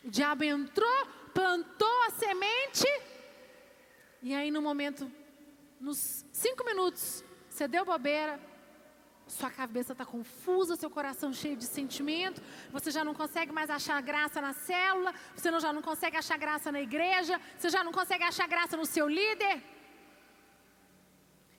O 0.04 0.10
diabo 0.10 0.44
entrou, 0.44 1.06
plantou 1.32 2.04
a 2.08 2.10
semente, 2.10 2.88
e 4.24 4.34
aí 4.34 4.50
no 4.50 4.64
momento, 4.64 5.12
nos 5.80 6.26
cinco 6.32 6.64
minutos, 6.64 7.24
você 7.50 7.68
deu 7.68 7.86
bobeira, 7.86 8.40
sua 9.28 9.50
cabeça 9.50 9.94
está 9.94 10.06
confusa, 10.06 10.76
seu 10.76 10.90
coração 10.90 11.34
cheio 11.34 11.56
de 11.56 11.66
sentimento, 11.66 12.42
você 12.72 12.92
já 12.92 13.04
não 13.04 13.14
consegue 13.14 13.52
mais 13.52 13.70
achar 13.70 14.02
graça 14.02 14.40
na 14.40 14.54
célula, 14.54 15.14
você 15.36 15.52
já 15.60 15.74
não 15.74 15.82
consegue 15.82 16.18
achar 16.18 16.38
graça 16.38 16.72
na 16.72 16.82
igreja, 16.82 17.40
você 17.58 17.70
já 17.70 17.84
não 17.84 17.92
consegue 17.92 18.24
achar 18.24 18.48
graça 18.48 18.78
no 18.78 18.86
seu 18.86 19.08
líder. 19.08 19.64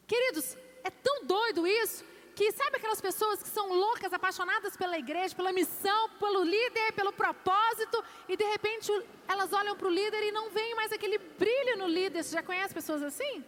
Queridos, 0.07 0.57
é 0.85 0.91
tão 0.91 1.25
doido 1.25 1.67
isso, 1.67 2.05
que 2.37 2.53
sabe 2.53 2.77
aquelas 2.77 3.01
pessoas 3.01 3.43
que 3.43 3.49
são 3.49 3.73
loucas, 3.73 4.13
apaixonadas 4.13 4.77
pela 4.77 4.97
igreja, 4.97 5.35
pela 5.35 5.53
missão, 5.53 6.11
pelo 6.11 6.45
líder, 6.45 6.93
pelo 6.93 7.13
propósito, 7.13 8.05
e 8.29 8.37
de 8.37 8.45
repente 8.45 8.93
elas 9.27 9.53
olham 9.53 9.77
para 9.77 9.89
o 9.89 9.91
líder 9.91 10.23
e 10.23 10.31
não 10.31 10.51
veem 10.51 10.75
mais 10.77 10.93
aquele 10.93 11.19
brilho 11.19 11.79
no 11.79 11.89
líder. 11.89 12.23
Você 12.23 12.33
já 12.33 12.43
conhece 12.43 12.73
pessoas 12.73 13.03
assim? 13.03 13.45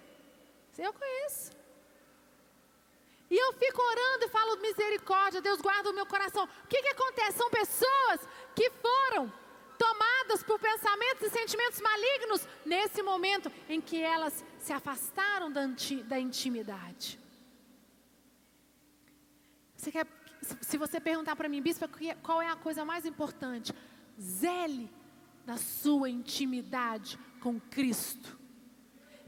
Eu 0.78 0.92
conheço. 0.92 1.50
E 3.30 3.36
eu 3.36 3.52
fico 3.54 3.82
orando 3.82 4.24
e 4.24 4.28
falo 4.28 4.60
misericórdia, 4.60 5.42
Deus 5.42 5.60
guarda 5.60 5.90
o 5.90 5.92
meu 5.92 6.06
coração. 6.06 6.44
O 6.44 6.66
que, 6.66 6.80
que 6.80 6.88
acontece? 6.88 7.36
São 7.36 7.50
pessoas 7.50 8.20
que 8.54 8.70
foram 8.70 9.30
tomadas 9.76 10.42
por 10.42 10.58
pensamentos 10.58 11.26
e 11.26 11.30
sentimentos 11.30 11.80
malignos 11.80 12.48
nesse 12.64 13.02
momento 13.02 13.50
em 13.68 13.80
que 13.80 14.00
elas 14.00 14.44
se 14.58 14.72
afastaram 14.72 15.52
da, 15.52 15.62
da 16.04 16.18
intimidade. 16.18 17.18
Você 19.76 19.92
quer, 19.92 20.06
se 20.62 20.78
você 20.78 20.98
perguntar 20.98 21.36
para 21.36 21.48
mim, 21.48 21.60
bispo, 21.60 21.86
qual 22.22 22.40
é 22.40 22.48
a 22.48 22.56
coisa 22.56 22.84
mais 22.84 23.04
importante? 23.04 23.74
Zele 24.20 24.90
da 25.44 25.56
sua 25.56 26.08
intimidade 26.08 27.18
com 27.40 27.60
Cristo. 27.60 28.37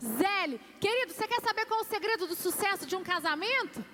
Zele, 0.02 0.60
querido, 0.80 1.12
você 1.12 1.28
quer 1.28 1.40
saber 1.40 1.66
qual 1.66 1.80
é 1.80 1.82
o 1.82 1.86
segredo 1.86 2.26
do 2.26 2.34
sucesso 2.34 2.86
de 2.86 2.96
um 2.96 3.04
casamento? 3.04 3.84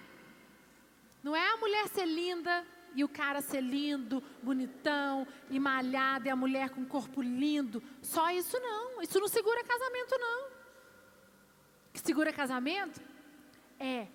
Não 1.23 1.35
é 1.35 1.51
a 1.51 1.57
mulher 1.57 1.89
ser 1.89 2.07
linda 2.07 2.65
e 2.95 3.03
o 3.03 3.09
cara 3.09 3.41
ser 3.41 3.61
lindo, 3.61 4.23
bonitão 4.43 5.27
e 5.51 5.59
malhado 5.59 6.29
e 6.29 6.31
a 6.31 6.37
mulher 6.37 6.71
com 6.71 6.87
corpo 6.87 7.21
lindo. 7.21 7.83
Só 8.01 8.31
isso 8.31 8.59
não. 8.61 9.03
Isso 9.03 9.19
não 9.19 9.29
segura 9.29 9.65
casamento, 9.65 10.17
não. 10.19 10.47
O 10.47 11.93
que 11.93 12.01
segura 12.01 12.33
casamento 12.33 13.01
é 13.81 14.07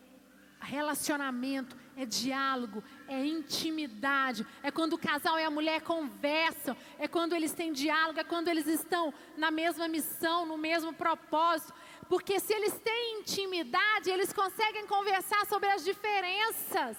relacionamento, 0.61 1.75
é 1.97 2.05
diálogo, 2.05 2.83
é 3.07 3.25
intimidade, 3.25 4.45
é 4.63 4.71
quando 4.71 4.93
o 4.93 4.97
casal 4.97 5.39
e 5.39 5.43
a 5.43 5.49
mulher 5.49 5.81
conversam, 5.81 6.75
é 6.99 7.07
quando 7.07 7.35
eles 7.35 7.51
têm 7.53 7.73
diálogo, 7.73 8.19
é 8.19 8.23
quando 8.23 8.47
eles 8.47 8.67
estão 8.67 9.13
na 9.37 9.51
mesma 9.51 9.87
missão, 9.87 10.45
no 10.45 10.57
mesmo 10.57 10.93
propósito. 10.93 11.73
Porque 12.11 12.41
se 12.41 12.53
eles 12.53 12.73
têm 12.87 13.19
intimidade, 13.19 14.09
eles 14.09 14.33
conseguem 14.33 14.85
conversar 14.85 15.45
sobre 15.45 15.69
as 15.69 15.81
diferenças. 15.81 16.97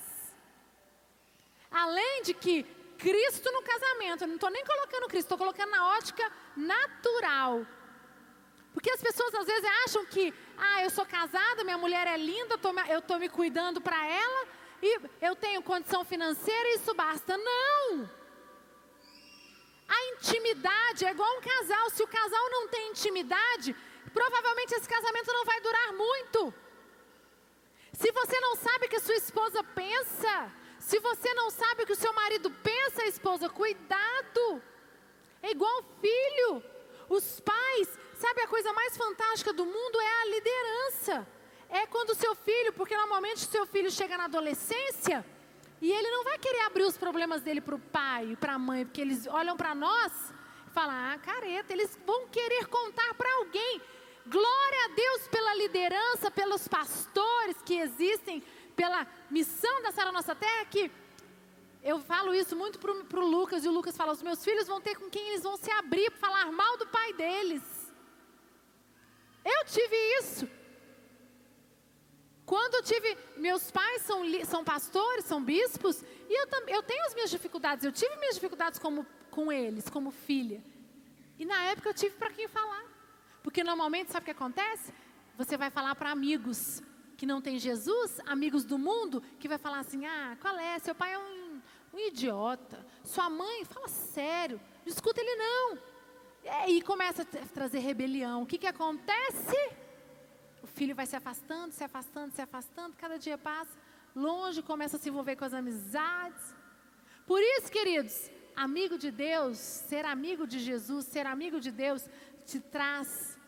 Além 1.71 2.23
de 2.23 2.33
que 2.33 2.63
Cristo 2.97 3.53
no 3.53 3.63
casamento, 3.63 4.25
eu 4.25 4.29
não 4.29 4.37
estou 4.37 4.49
nem 4.49 4.65
colocando 4.65 5.09
Cristo, 5.09 5.27
estou 5.27 5.37
colocando 5.37 5.71
na 5.71 5.87
ótica 5.99 6.33
natural. 6.57 7.67
Porque 8.73 8.91
as 8.91 9.03
pessoas 9.03 9.35
às 9.35 9.45
vezes 9.45 9.69
acham 9.85 10.07
que, 10.07 10.33
ah, 10.57 10.83
eu 10.83 10.89
sou 10.89 11.05
casada, 11.05 11.63
minha 11.63 11.77
mulher 11.77 12.07
é 12.07 12.17
linda, 12.17 12.59
eu 12.89 13.01
estou 13.01 13.19
me 13.19 13.29
cuidando 13.29 13.83
para 13.83 14.03
ela, 14.07 14.49
e 14.81 14.99
eu 15.21 15.37
tenho 15.37 15.61
condição 15.63 16.07
financeira 16.07 16.69
e 16.71 16.77
isso 16.77 16.95
basta. 16.95 17.37
Não! 17.37 18.11
A 19.87 20.05
intimidade 20.15 21.05
é 21.05 21.11
igual 21.11 21.37
um 21.37 21.43
casal. 21.43 21.91
Se 21.91 22.03
o 22.03 22.09
casal 22.09 22.51
não 22.51 22.67
tem 22.69 22.93
intimidade, 22.93 23.77
provavelmente 24.13 24.75
esse 24.75 24.89
casamento 24.89 25.33
não 25.33 25.45
vai 25.45 25.61
durar 25.61 25.93
muito. 25.93 26.55
Se 27.93 28.11
você 28.13 28.41
não 28.41 28.57
sabe 28.57 28.89
que 28.89 29.01
sua 29.01 29.15
esposa 29.15 29.63
pensa, 29.63 30.53
se 30.79 30.99
você 30.99 31.33
não 31.35 31.51
sabe 31.51 31.87
que 31.87 31.93
o 31.93 32.03
seu 32.05 32.13
marido 32.13 32.51
pensa, 32.51 33.05
esposa, 33.07 33.49
cuidado. 33.49 34.63
É 35.43 35.51
igual 35.51 35.85
filho. 36.01 36.63
Os 37.09 37.41
pais, 37.41 37.89
sabe 38.15 38.43
a 38.43 38.49
coisa 38.49 38.73
mais 38.73 38.97
fantástica 38.97 39.53
do 39.53 39.67
mundo 39.67 40.01
é 40.01 40.23
a 40.23 40.25
liderança 40.27 41.27
é 41.73 41.87
quando 41.87 42.11
o 42.11 42.15
seu 42.15 42.35
filho, 42.35 42.71
porque 42.75 42.95
normalmente 42.95 43.47
o 43.47 43.51
seu 43.51 43.67
filho 43.67 43.91
chega 43.91 44.19
na 44.19 44.25
adolescência 44.25 45.25
e 45.81 45.91
ele 45.91 46.11
não 46.11 46.23
vai 46.23 46.39
querer 46.39 46.61
abrir 46.61 46.85
os 46.85 46.99
problemas 46.99 47.41
dele 47.41 47.63
para 47.63 47.75
o 47.75 47.79
pai 47.79 48.37
para 48.39 48.53
a 48.53 48.59
mãe, 48.59 48.85
porque 48.85 49.01
eles 49.01 49.27
olham 49.27 49.57
para 49.57 49.75
nós 49.75 50.13
e 50.69 50.71
falam, 50.71 50.95
ah, 50.95 51.19
careta, 51.19 51.73
eles 51.73 51.99
vão 52.07 52.29
querer 52.29 52.67
contar 52.67 53.15
para 53.15 53.35
alguém. 53.37 53.81
Glória 54.27 54.85
a 54.85 54.89
Deus 54.95 55.29
pela 55.29 55.55
liderança, 55.55 56.31
pelos 56.31 56.69
pastores 56.69 57.57
que 57.63 57.75
existem, 57.75 58.43
pela 58.77 59.07
missão 59.31 59.83
da 59.83 59.91
Sara 59.91 60.13
Nossa 60.13 60.35
Terra, 60.35 60.65
que 60.67 60.91
eu 61.83 62.01
falo 62.01 62.33
isso 62.33 62.55
muito 62.55 62.79
para 62.79 63.21
o 63.21 63.29
Lucas, 63.29 63.65
e 63.65 63.69
o 63.69 63.73
Lucas 63.73 63.97
fala: 63.97 64.13
os 64.13 64.23
meus 64.23 64.45
filhos 64.45 64.69
vão 64.69 64.81
ter 64.81 64.97
com 64.97 65.11
quem 65.11 65.31
eles 65.31 65.43
vão 65.43 65.57
se 65.57 65.71
abrir 65.73 66.11
para 66.11 66.21
falar 66.21 66.53
mal 66.53 66.77
do 66.77 66.87
pai 66.87 67.13
deles. 67.15 67.63
Eu 69.45 69.65
tive 69.67 69.97
isso. 70.21 70.49
Quando 72.47 72.75
eu 72.75 72.83
tive, 72.83 73.17
meus 73.37 73.71
pais 73.71 74.03
são, 74.03 74.23
são 74.45 74.63
pastores, 74.63 75.25
são 75.25 75.43
bispos, 75.43 76.03
e 76.29 76.41
eu, 76.41 76.47
eu 76.69 76.83
tenho 76.83 77.05
as 77.07 77.15
minhas 77.15 77.31
dificuldades, 77.31 77.85
eu 77.85 77.93
tive 77.93 78.15
minhas 78.17 78.35
dificuldades 78.35 78.79
como, 78.79 79.07
com 79.31 79.51
eles, 79.51 79.89
como 79.89 80.11
filha. 80.11 80.63
E 81.39 81.45
na 81.45 81.65
época 81.65 81.89
eu 81.89 81.95
tive 81.95 82.15
para 82.17 82.31
quem 82.31 82.47
falar. 82.47 82.92
Porque 83.43 83.65
normalmente, 83.65 84.13
sabe 84.13 84.23
o 84.23 84.27
que 84.27 84.31
acontece? 84.31 84.93
Você 85.37 85.57
vai 85.57 85.71
falar 85.71 85.95
para 85.95 86.11
amigos 86.11 86.83
que 87.17 87.27
não 87.27 87.41
têm 87.41 87.59
Jesus, 87.59 88.21
amigos 88.27 88.65
do 88.65 88.79
mundo, 88.79 89.23
que 89.39 89.49
vai 89.49 89.59
falar 89.59 89.81
assim: 89.81 90.05
ah, 90.07 90.37
qual 90.41 90.59
é? 90.59 90.79
Seu 90.79 90.95
pai 90.95 91.13
é 91.13 91.19
um, 91.19 91.61
um 91.95 91.99
idiota. 91.99 92.85
Sua 93.05 93.29
mãe, 93.29 93.65
fala 93.65 93.89
sério, 93.89 94.61
não 94.85 94.93
escuta 94.93 95.21
ele 95.21 95.37
não. 95.37 95.79
E 96.69 96.83
começa 96.83 97.23
a 97.23 97.47
trazer 97.55 97.79
rebelião. 97.79 98.43
O 98.43 98.47
que, 98.47 98.59
que 98.59 98.67
acontece? 98.67 99.57
O 100.63 100.67
filho 100.67 100.95
vai 100.95 101.07
se 101.07 101.17
afastando, 101.17 101.73
se 101.73 101.85
afastando, 101.85 102.35
se 102.35 102.43
afastando, 102.43 102.97
cada 102.97 103.19
dia 103.19 103.39
passa, 103.39 103.77
longe, 104.15 104.63
começa 104.63 104.97
a 104.97 105.01
se 105.01 105.09
envolver 105.09 105.37
com 105.37 105.45
as 105.45 105.55
amizades. 105.55 106.55
Por 107.27 107.41
isso, 107.41 107.71
queridos, 107.71 108.31
amigo 108.55 108.99
de 108.99 109.11
Deus, 109.11 109.59
ser 109.59 110.05
amigo 110.05 110.47
de 110.47 110.59
Jesus, 110.59 111.07
ser 111.07 111.27
amigo 111.27 111.61
de 111.61 111.71
Deus, 111.71 112.09
te 112.47 112.61
traz 112.61 113.39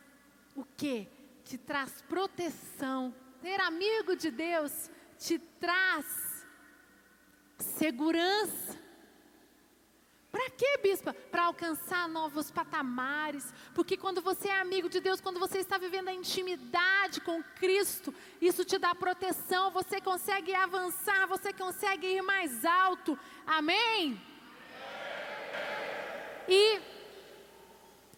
o 0.54 0.64
quê? 0.76 1.08
Te 1.44 1.58
traz 1.58 2.02
proteção. 2.02 3.14
Ser 3.40 3.60
amigo 3.60 4.16
de 4.16 4.30
Deus 4.30 4.90
te 5.18 5.38
traz 5.38 6.46
segurança. 7.58 8.84
Para 10.30 10.50
quê, 10.50 10.78
bispa? 10.82 11.14
Para 11.14 11.44
alcançar 11.44 12.08
novos 12.08 12.50
patamares. 12.50 13.54
Porque 13.72 13.96
quando 13.96 14.20
você 14.20 14.48
é 14.48 14.60
amigo 14.60 14.88
de 14.88 14.98
Deus, 14.98 15.20
quando 15.20 15.38
você 15.38 15.58
está 15.58 15.78
vivendo 15.78 16.08
a 16.08 16.12
intimidade 16.12 17.20
com 17.20 17.40
Cristo, 17.54 18.12
isso 18.40 18.64
te 18.64 18.76
dá 18.76 18.94
proteção, 18.94 19.70
você 19.70 20.00
consegue 20.00 20.52
avançar, 20.52 21.28
você 21.28 21.52
consegue 21.52 22.08
ir 22.08 22.22
mais 22.22 22.64
alto. 22.64 23.16
Amém? 23.46 24.20
E 26.48 26.80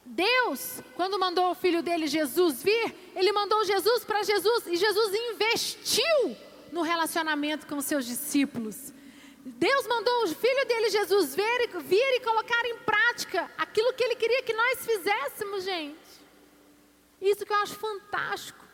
Deus, 0.07 0.81
quando 0.95 1.19
mandou 1.19 1.51
o 1.51 1.55
filho 1.55 1.83
dele 1.83 2.07
Jesus 2.07 2.63
vir, 2.63 2.95
ele 3.15 3.33
mandou 3.33 3.65
Jesus 3.65 4.05
para 4.05 4.23
Jesus 4.23 4.67
e 4.69 4.77
Jesus 4.77 5.15
investiu 5.33 6.37
no 6.71 6.83
relacionamento 6.83 7.67
com 7.67 7.77
os 7.77 7.85
seus 7.85 8.07
discípulos. 8.07 8.93
Deus 9.45 9.87
mandou 9.87 10.25
o 10.25 10.29
filho 10.29 10.67
dele, 10.67 10.91
Jesus, 10.91 11.35
vir, 11.35 11.69
vir 11.83 12.17
e 12.17 12.21
colocar 12.21 12.65
em 12.67 12.79
prática 12.79 13.51
aquilo 13.59 13.93
que 13.95 14.05
ele 14.05 14.15
queria 14.15 14.43
que 14.43 14.53
nós 14.53 14.87
fizéssemos, 14.87 15.65
gente. 15.65 15.97
Isso 17.21 17.45
que 17.45 17.53
eu 17.53 17.63
acho 17.63 17.75
fantástico. 17.75 18.65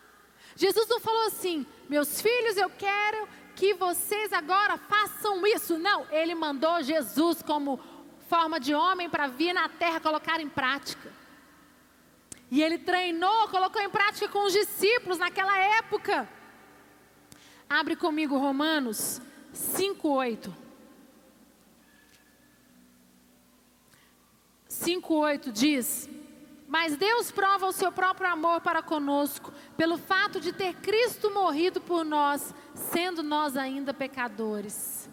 Jesus 0.55 0.87
não 0.89 1.01
falou 1.01 1.27
assim, 1.27 1.67
meus 1.89 2.21
filhos, 2.21 2.57
eu 2.57 2.69
quero 2.71 3.27
que 3.57 3.73
vocês 3.75 4.33
agora 4.33 4.77
façam 4.77 5.47
isso. 5.47 5.79
Não, 5.79 6.07
ele 6.11 6.35
mandou 6.35 6.83
Jesus 6.83 7.43
como 7.43 7.81
forma 8.29 8.61
de 8.61 8.75
homem 8.75 9.09
para 9.09 9.29
vir 9.29 9.53
na 9.53 9.69
terra 9.69 10.01
colocar 10.01 10.41
em 10.41 10.49
prática. 10.49 11.22
E 12.53 12.63
ele 12.63 12.77
treinou, 12.77 13.49
colocou 13.49 13.81
em 13.81 13.89
prática 13.89 14.29
com 14.29 14.45
os 14.45 14.53
discípulos 14.53 15.19
naquela 15.19 15.57
época. 15.79 16.29
Abre 17.67 17.97
comigo 17.97 18.37
Romanos 18.37 19.23
5:8. 19.55 20.55
5,8 24.69 25.51
diz: 25.51 26.11
Mas 26.69 26.95
Deus 26.95 27.31
prova 27.31 27.69
o 27.69 27.73
seu 27.73 27.91
próprio 27.91 28.29
amor 28.29 28.61
para 28.61 28.83
conosco, 28.83 29.51
pelo 29.75 29.97
fato 29.97 30.39
de 30.39 30.53
ter 30.53 30.75
Cristo 30.75 31.31
morrido 31.31 31.81
por 31.81 32.05
nós, 32.05 32.55
sendo 32.75 33.23
nós 33.23 33.57
ainda 33.57 33.95
pecadores. 33.95 35.09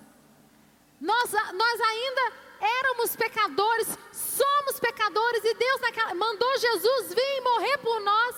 Nós, 1.00 1.32
nós 1.32 1.80
ainda 1.80 2.34
éramos 2.60 3.16
pecadores, 3.16 3.98
somos 4.40 4.80
pecadores, 4.80 5.44
e 5.44 5.54
Deus 5.54 5.82
naquela, 5.82 6.14
mandou 6.16 6.58
Jesus 6.58 7.14
vir 7.14 7.42
morrer 7.42 7.78
por 7.80 8.00
nós, 8.02 8.36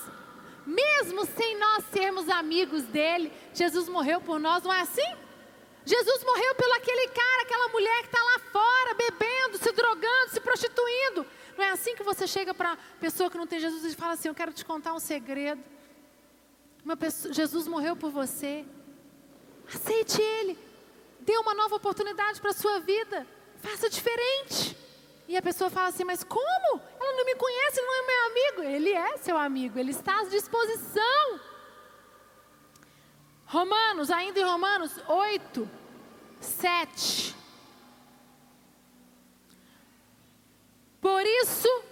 mesmo 0.66 1.26
sem 1.26 1.58
nós 1.58 1.84
sermos 1.92 2.30
amigos 2.30 2.84
dele. 2.84 3.32
Jesus 3.54 3.88
morreu 3.88 4.20
por 4.22 4.40
nós, 4.40 4.64
não 4.64 4.74
é 4.74 4.82
assim? 4.82 5.10
Jesus 5.86 6.24
morreu 6.24 6.56
pelo 6.56 6.74
aquele 6.74 7.08
cara, 7.08 7.42
aquela 7.44 7.68
mulher 7.70 8.00
que 8.02 8.08
está 8.08 8.24
lá 8.24 8.40
fora, 8.52 8.94
bebendo, 8.94 9.58
se 9.58 9.72
drogando, 9.72 10.32
se 10.32 10.40
prostituindo. 10.40 11.26
Não 11.58 11.66
é 11.66 11.70
assim 11.72 11.96
que 11.96 12.04
você 12.04 12.28
chega 12.28 12.54
para 12.54 12.78
pessoa 13.00 13.30
que 13.30 13.38
não 13.38 13.48
tem 13.48 13.60
Jesus 13.60 13.84
e 13.86 13.96
fala 13.96 14.14
assim: 14.14 14.28
Eu 14.28 14.36
quero 14.36 14.54
te 14.54 14.64
contar 14.64 14.94
um 14.94 15.00
segredo. 15.00 15.62
Pessoa, 17.00 17.34
Jesus 17.34 17.68
morreu 17.68 17.96
por 17.96 18.12
você. 18.12 18.66
Aceite 19.74 20.22
Ele. 20.22 20.58
Dê 21.20 21.38
uma 21.38 21.54
nova 21.54 21.76
oportunidade 21.76 22.42
para 22.42 22.52
a 22.52 22.54
sua 22.54 22.80
vida. 22.80 23.28
Faça 23.62 23.90
diferente. 23.90 24.81
E 25.32 25.38
a 25.38 25.42
pessoa 25.42 25.70
fala 25.70 25.88
assim: 25.88 26.04
Mas 26.04 26.26
como? 26.26 26.82
Ela 27.00 27.16
não 27.16 27.26
me 27.26 27.36
conhece, 27.36 27.82
não 27.82 28.04
é 28.04 28.06
meu 28.06 28.26
amigo. 28.26 28.76
Ele 28.76 28.92
é 28.92 29.16
seu 29.16 29.38
amigo, 29.38 29.80
ele 29.80 29.92
está 29.92 30.20
à 30.20 30.26
disposição. 30.26 31.40
Romanos, 33.46 34.12
ainda 34.12 34.42
em 34.42 34.44
Romanos 34.44 34.92
8, 35.08 35.70
7. 36.42 37.34
Por 41.00 41.26
isso, 41.26 41.84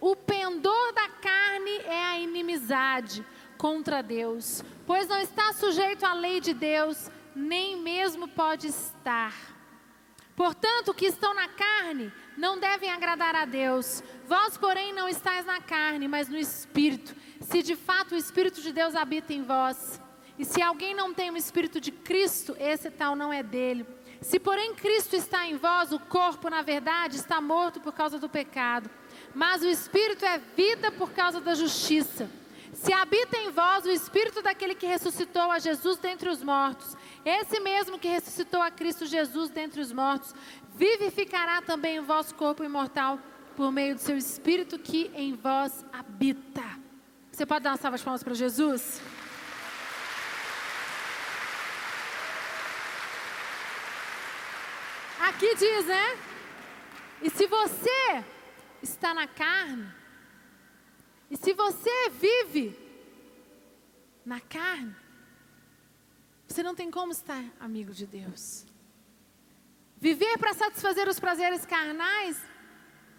o 0.00 0.16
pendor 0.16 0.94
da 0.94 1.08
carne 1.10 1.76
é 1.84 2.02
a 2.02 2.18
inimizade 2.18 3.22
contra 3.58 4.02
Deus, 4.02 4.64
pois 4.86 5.06
não 5.06 5.20
está 5.20 5.52
sujeito 5.52 6.06
à 6.06 6.14
lei 6.14 6.40
de 6.40 6.54
Deus, 6.54 7.10
nem 7.36 7.76
mesmo 7.76 8.26
pode 8.26 8.68
estar. 8.68 9.59
Portanto, 10.36 10.94
que 10.94 11.06
estão 11.06 11.34
na 11.34 11.48
carne 11.48 12.12
não 12.36 12.58
devem 12.58 12.90
agradar 12.90 13.34
a 13.34 13.44
Deus. 13.44 14.02
Vós, 14.26 14.56
porém, 14.56 14.92
não 14.92 15.08
estáis 15.08 15.44
na 15.44 15.60
carne, 15.60 16.08
mas 16.08 16.28
no 16.28 16.38
Espírito. 16.38 17.14
Se 17.40 17.62
de 17.62 17.76
fato 17.76 18.12
o 18.12 18.18
Espírito 18.18 18.60
de 18.62 18.72
Deus 18.72 18.94
habita 18.94 19.32
em 19.32 19.42
vós. 19.42 20.00
E 20.38 20.44
se 20.44 20.62
alguém 20.62 20.94
não 20.94 21.12
tem 21.12 21.30
o 21.30 21.36
Espírito 21.36 21.78
de 21.80 21.92
Cristo, 21.92 22.56
esse 22.58 22.90
tal 22.90 23.14
não 23.14 23.30
é 23.30 23.42
dele. 23.42 23.86
Se 24.22 24.38
porém 24.38 24.74
Cristo 24.74 25.16
está 25.16 25.46
em 25.46 25.56
vós, 25.56 25.92
o 25.92 25.98
corpo, 25.98 26.50
na 26.50 26.62
verdade, 26.62 27.16
está 27.16 27.40
morto 27.40 27.80
por 27.80 27.92
causa 27.92 28.18
do 28.18 28.28
pecado, 28.28 28.90
mas 29.34 29.62
o 29.62 29.68
Espírito 29.68 30.24
é 30.24 30.38
vida 30.38 30.92
por 30.92 31.10
causa 31.12 31.40
da 31.40 31.54
justiça. 31.54 32.30
Se 32.72 32.92
habita 32.92 33.36
em 33.36 33.50
vós 33.50 33.84
o 33.84 33.90
Espírito 33.90 34.42
daquele 34.42 34.74
que 34.74 34.86
ressuscitou 34.86 35.50
a 35.50 35.58
Jesus 35.58 35.98
dentre 35.98 36.28
os 36.28 36.42
mortos, 36.42 36.96
esse 37.24 37.60
mesmo 37.60 37.98
que 37.98 38.08
ressuscitou 38.08 38.62
a 38.62 38.70
Cristo 38.70 39.06
Jesus 39.06 39.50
dentre 39.50 39.80
os 39.80 39.92
mortos, 39.92 40.34
vivificará 40.74 41.60
também 41.60 41.98
o 41.98 42.04
vosso 42.04 42.34
corpo 42.34 42.64
imortal 42.64 43.18
por 43.56 43.70
meio 43.70 43.94
do 43.94 44.00
seu 44.00 44.16
Espírito 44.16 44.78
que 44.78 45.10
em 45.14 45.34
vós 45.34 45.84
habita. 45.92 46.64
Você 47.30 47.44
pode 47.44 47.64
dar 47.64 47.70
uma 47.70 47.76
salva 47.76 47.98
de 47.98 48.04
palmas 48.04 48.22
para 48.22 48.34
Jesus? 48.34 49.00
Aqui 55.20 55.54
diz, 55.54 55.86
né? 55.86 56.18
E 57.22 57.30
se 57.30 57.46
você 57.46 58.24
está 58.82 59.12
na 59.12 59.26
carne, 59.26 59.86
e 61.30 61.36
se 61.36 61.52
você 61.52 62.10
vive 62.10 62.76
na 64.24 64.40
carne, 64.40 64.96
você 66.50 66.64
não 66.64 66.74
tem 66.74 66.90
como 66.90 67.12
estar 67.12 67.44
amigo 67.60 67.94
de 67.94 68.04
Deus. 68.04 68.66
Viver 69.96 70.36
para 70.36 70.52
satisfazer 70.52 71.06
os 71.08 71.20
prazeres 71.20 71.64
carnais, 71.64 72.42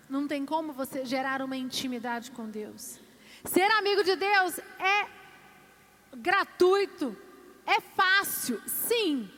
não 0.09 0.27
tem 0.27 0.45
como 0.45 0.73
você 0.73 1.05
gerar 1.05 1.41
uma 1.41 1.55
intimidade 1.55 2.29
com 2.31 2.49
Deus. 2.49 2.99
Ser 3.45 3.71
amigo 3.71 4.03
de 4.03 4.17
Deus 4.17 4.59
é 4.77 5.07
gratuito, 6.17 7.15
é 7.65 7.79
fácil, 7.79 8.61
sim, 8.67 9.31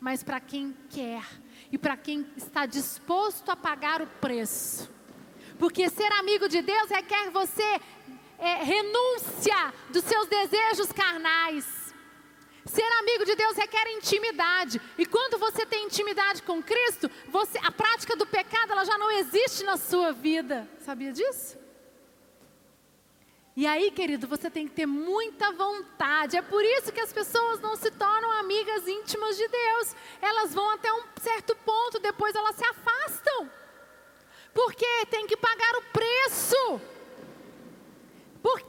mas 0.00 0.24
para 0.24 0.40
quem 0.40 0.76
quer 0.90 1.24
e 1.70 1.78
para 1.78 1.96
quem 1.96 2.26
está 2.36 2.66
disposto 2.66 3.48
a 3.48 3.54
pagar 3.54 4.02
o 4.02 4.08
preço. 4.08 4.90
Porque 5.56 5.88
ser 5.88 6.10
amigo 6.14 6.48
de 6.48 6.62
Deus 6.62 6.90
requer 6.90 7.30
você 7.30 7.80
é, 8.38 8.64
renúncia 8.64 9.72
dos 9.90 10.02
seus 10.02 10.26
desejos 10.26 10.90
carnais. 10.90 11.79
Ser 12.70 12.90
amigo 13.00 13.24
de 13.24 13.34
Deus 13.34 13.56
requer 13.56 13.84
intimidade. 13.88 14.80
E 14.96 15.04
quando 15.04 15.38
você 15.38 15.66
tem 15.66 15.86
intimidade 15.86 16.40
com 16.42 16.62
Cristo, 16.62 17.10
você, 17.26 17.58
a 17.58 17.72
prática 17.72 18.14
do 18.14 18.24
pecado 18.24 18.70
ela 18.70 18.84
já 18.84 18.96
não 18.96 19.10
existe 19.10 19.64
na 19.64 19.76
sua 19.76 20.12
vida. 20.12 20.68
Sabia 20.78 21.12
disso? 21.12 21.58
E 23.56 23.66
aí, 23.66 23.90
querido, 23.90 24.28
você 24.28 24.48
tem 24.48 24.68
que 24.68 24.74
ter 24.74 24.86
muita 24.86 25.50
vontade. 25.50 26.36
É 26.36 26.42
por 26.42 26.64
isso 26.64 26.92
que 26.92 27.00
as 27.00 27.12
pessoas 27.12 27.58
não 27.58 27.74
se 27.74 27.90
tornam 27.90 28.30
amigas 28.38 28.86
íntimas 28.86 29.36
de 29.36 29.48
Deus. 29.48 29.96
Elas 30.22 30.54
vão 30.54 30.70
até 30.70 30.92
um 30.92 31.02
certo 31.20 31.56
ponto, 31.56 31.98
depois 31.98 32.36
elas 32.36 32.54
se 32.54 32.64
afastam. 32.64 33.50
Porque 34.54 35.06
tem 35.06 35.26
que 35.26 35.36
pagar 35.36 35.74
o 35.76 35.82
preço. 35.92 36.80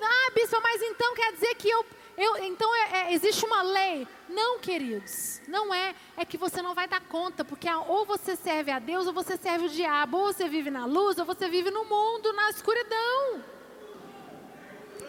Ah, 0.04 0.32
bispo, 0.34 0.60
mas 0.62 0.82
então 0.82 1.14
quer 1.14 1.34
dizer 1.34 1.56
que 1.56 1.70
eu, 1.70 1.86
eu, 2.18 2.38
então 2.38 2.74
é, 2.76 2.98
é, 2.98 3.14
existe 3.14 3.46
uma 3.46 3.62
lei. 3.62 4.08
Não, 4.30 4.60
queridos, 4.60 5.42
não 5.48 5.74
é. 5.74 5.96
É 6.18 6.26
que 6.26 6.38
você 6.38 6.62
não 6.62 6.74
vai 6.74 6.88
dar 6.88 7.02
conta, 7.02 7.44
porque 7.44 7.68
ou 7.88 8.06
você 8.06 8.36
serve 8.36 8.72
a 8.72 8.80
Deus 8.80 9.08
ou 9.08 9.14
você 9.14 9.38
serve 9.38 9.66
o 9.66 9.70
diabo. 9.70 10.18
Ou 10.18 10.34
você 10.34 10.48
vive 10.48 10.70
na 10.70 10.86
luz 10.86 11.18
ou 11.18 11.26
você 11.26 11.48
vive 11.50 11.72
no 11.72 11.86
mundo, 11.86 12.34
na 12.34 12.50
escuridão. 12.50 13.44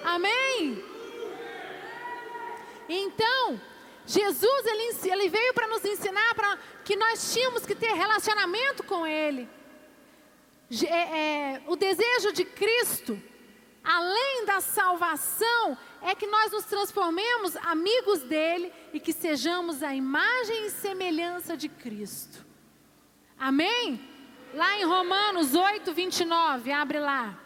Amém? 0.05 0.85
Então, 2.89 3.61
Jesus 4.07 4.67
ele, 4.67 5.11
ele 5.11 5.29
veio 5.29 5.55
para 5.55 5.69
nos 5.69 5.85
ensinar 5.85 6.35
para 6.35 6.59
que 6.85 6.97
nós 6.97 7.33
tínhamos 7.33 7.65
que 7.65 7.75
ter 7.75 7.93
relacionamento 7.93 8.83
com 8.83 9.07
Ele. 9.07 9.49
É, 10.87 10.97
é, 10.97 11.63
o 11.67 11.77
desejo 11.77 12.33
de 12.33 12.45
Cristo, 12.45 13.21
além 13.83 14.45
da 14.47 14.61
salvação, 14.61 15.77
é 16.01 16.15
que 16.15 16.27
nós 16.27 16.53
nos 16.53 16.65
transformemos 16.65 17.57
amigos 17.57 18.23
dele 18.23 18.73
e 18.93 19.01
que 19.01 19.13
sejamos 19.13 19.83
a 19.83 19.95
imagem 19.95 20.67
e 20.67 20.71
semelhança 20.71 21.57
de 21.57 21.69
Cristo. 21.69 22.45
Amém? 23.39 24.09
Lá 24.55 24.79
em 24.79 24.85
Romanos 24.85 25.55
8, 25.55 25.93
29, 25.93 26.71
abre 26.73 26.99
lá. 27.01 27.39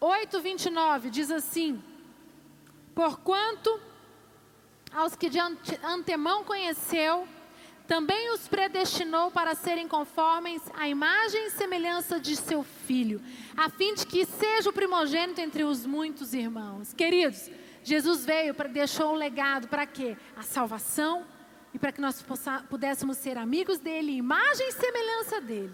8, 0.00 0.40
29 0.40 1.10
diz 1.10 1.30
assim: 1.30 1.82
Porquanto 2.94 3.80
aos 4.92 5.14
que 5.14 5.28
de 5.28 5.38
antemão 5.38 6.44
conheceu, 6.44 7.26
também 7.86 8.32
os 8.32 8.48
predestinou 8.48 9.30
para 9.30 9.54
serem 9.54 9.86
conformes 9.86 10.62
à 10.74 10.88
imagem 10.88 11.46
e 11.46 11.50
semelhança 11.50 12.18
de 12.18 12.36
seu 12.36 12.62
filho, 12.62 13.20
a 13.56 13.70
fim 13.70 13.94
de 13.94 14.06
que 14.06 14.24
seja 14.24 14.70
o 14.70 14.72
primogênito 14.72 15.40
entre 15.40 15.62
os 15.64 15.86
muitos 15.86 16.34
irmãos. 16.34 16.92
Queridos, 16.92 17.50
Jesus 17.84 18.24
veio 18.24 18.54
para 18.54 18.68
deixou 18.68 19.12
um 19.12 19.16
legado 19.16 19.68
para 19.68 19.86
quê? 19.86 20.16
A 20.36 20.42
salvação 20.42 21.24
e 21.72 21.78
para 21.78 21.92
que 21.92 22.00
nós 22.00 22.20
possa, 22.22 22.64
pudéssemos 22.68 23.18
ser 23.18 23.38
amigos 23.38 23.78
dele, 23.78 24.12
imagem 24.12 24.68
e 24.68 24.72
semelhança 24.72 25.40
dele. 25.40 25.72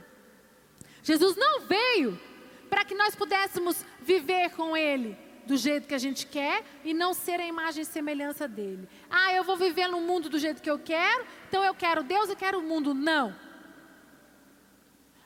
Jesus 1.03 1.37
não 1.37 1.61
veio 1.61 2.21
para 2.69 2.85
que 2.85 2.95
nós 2.95 3.15
pudéssemos 3.15 3.85
viver 4.01 4.51
com 4.51 4.77
ele, 4.77 5.17
do 5.47 5.57
jeito 5.57 5.89
que 5.89 5.95
a 5.95 5.99
gente 5.99 6.27
quer 6.27 6.65
e 6.85 6.95
não 6.95 7.13
ser 7.13 7.41
a 7.41 7.47
imagem 7.47 7.83
e 7.83 7.87
semelhança 7.87 8.47
dele. 8.49 8.89
Ah, 9.11 9.33
eu 9.35 9.45
vou 9.45 9.57
viver 9.57 9.89
no 9.89 10.01
mundo 10.01 10.29
do 10.29 10.39
jeito 10.39 10.63
que 10.63 10.71
eu 10.71 10.79
quero, 10.79 11.25
então 11.49 11.65
eu 11.65 11.75
quero 11.75 12.03
Deus 12.03 12.31
e 12.31 12.37
quero 12.37 12.59
o 12.59 12.63
mundo. 12.63 12.95
Não. 12.95 13.35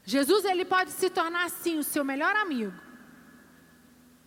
Jesus, 0.05 0.45
ele 0.45 0.65
pode 0.65 0.93
se 0.93 1.11
tornar, 1.11 1.51
sim, 1.51 1.79
o 1.79 1.85
seu 1.85 2.05
melhor 2.05 2.35
amigo. 2.37 2.73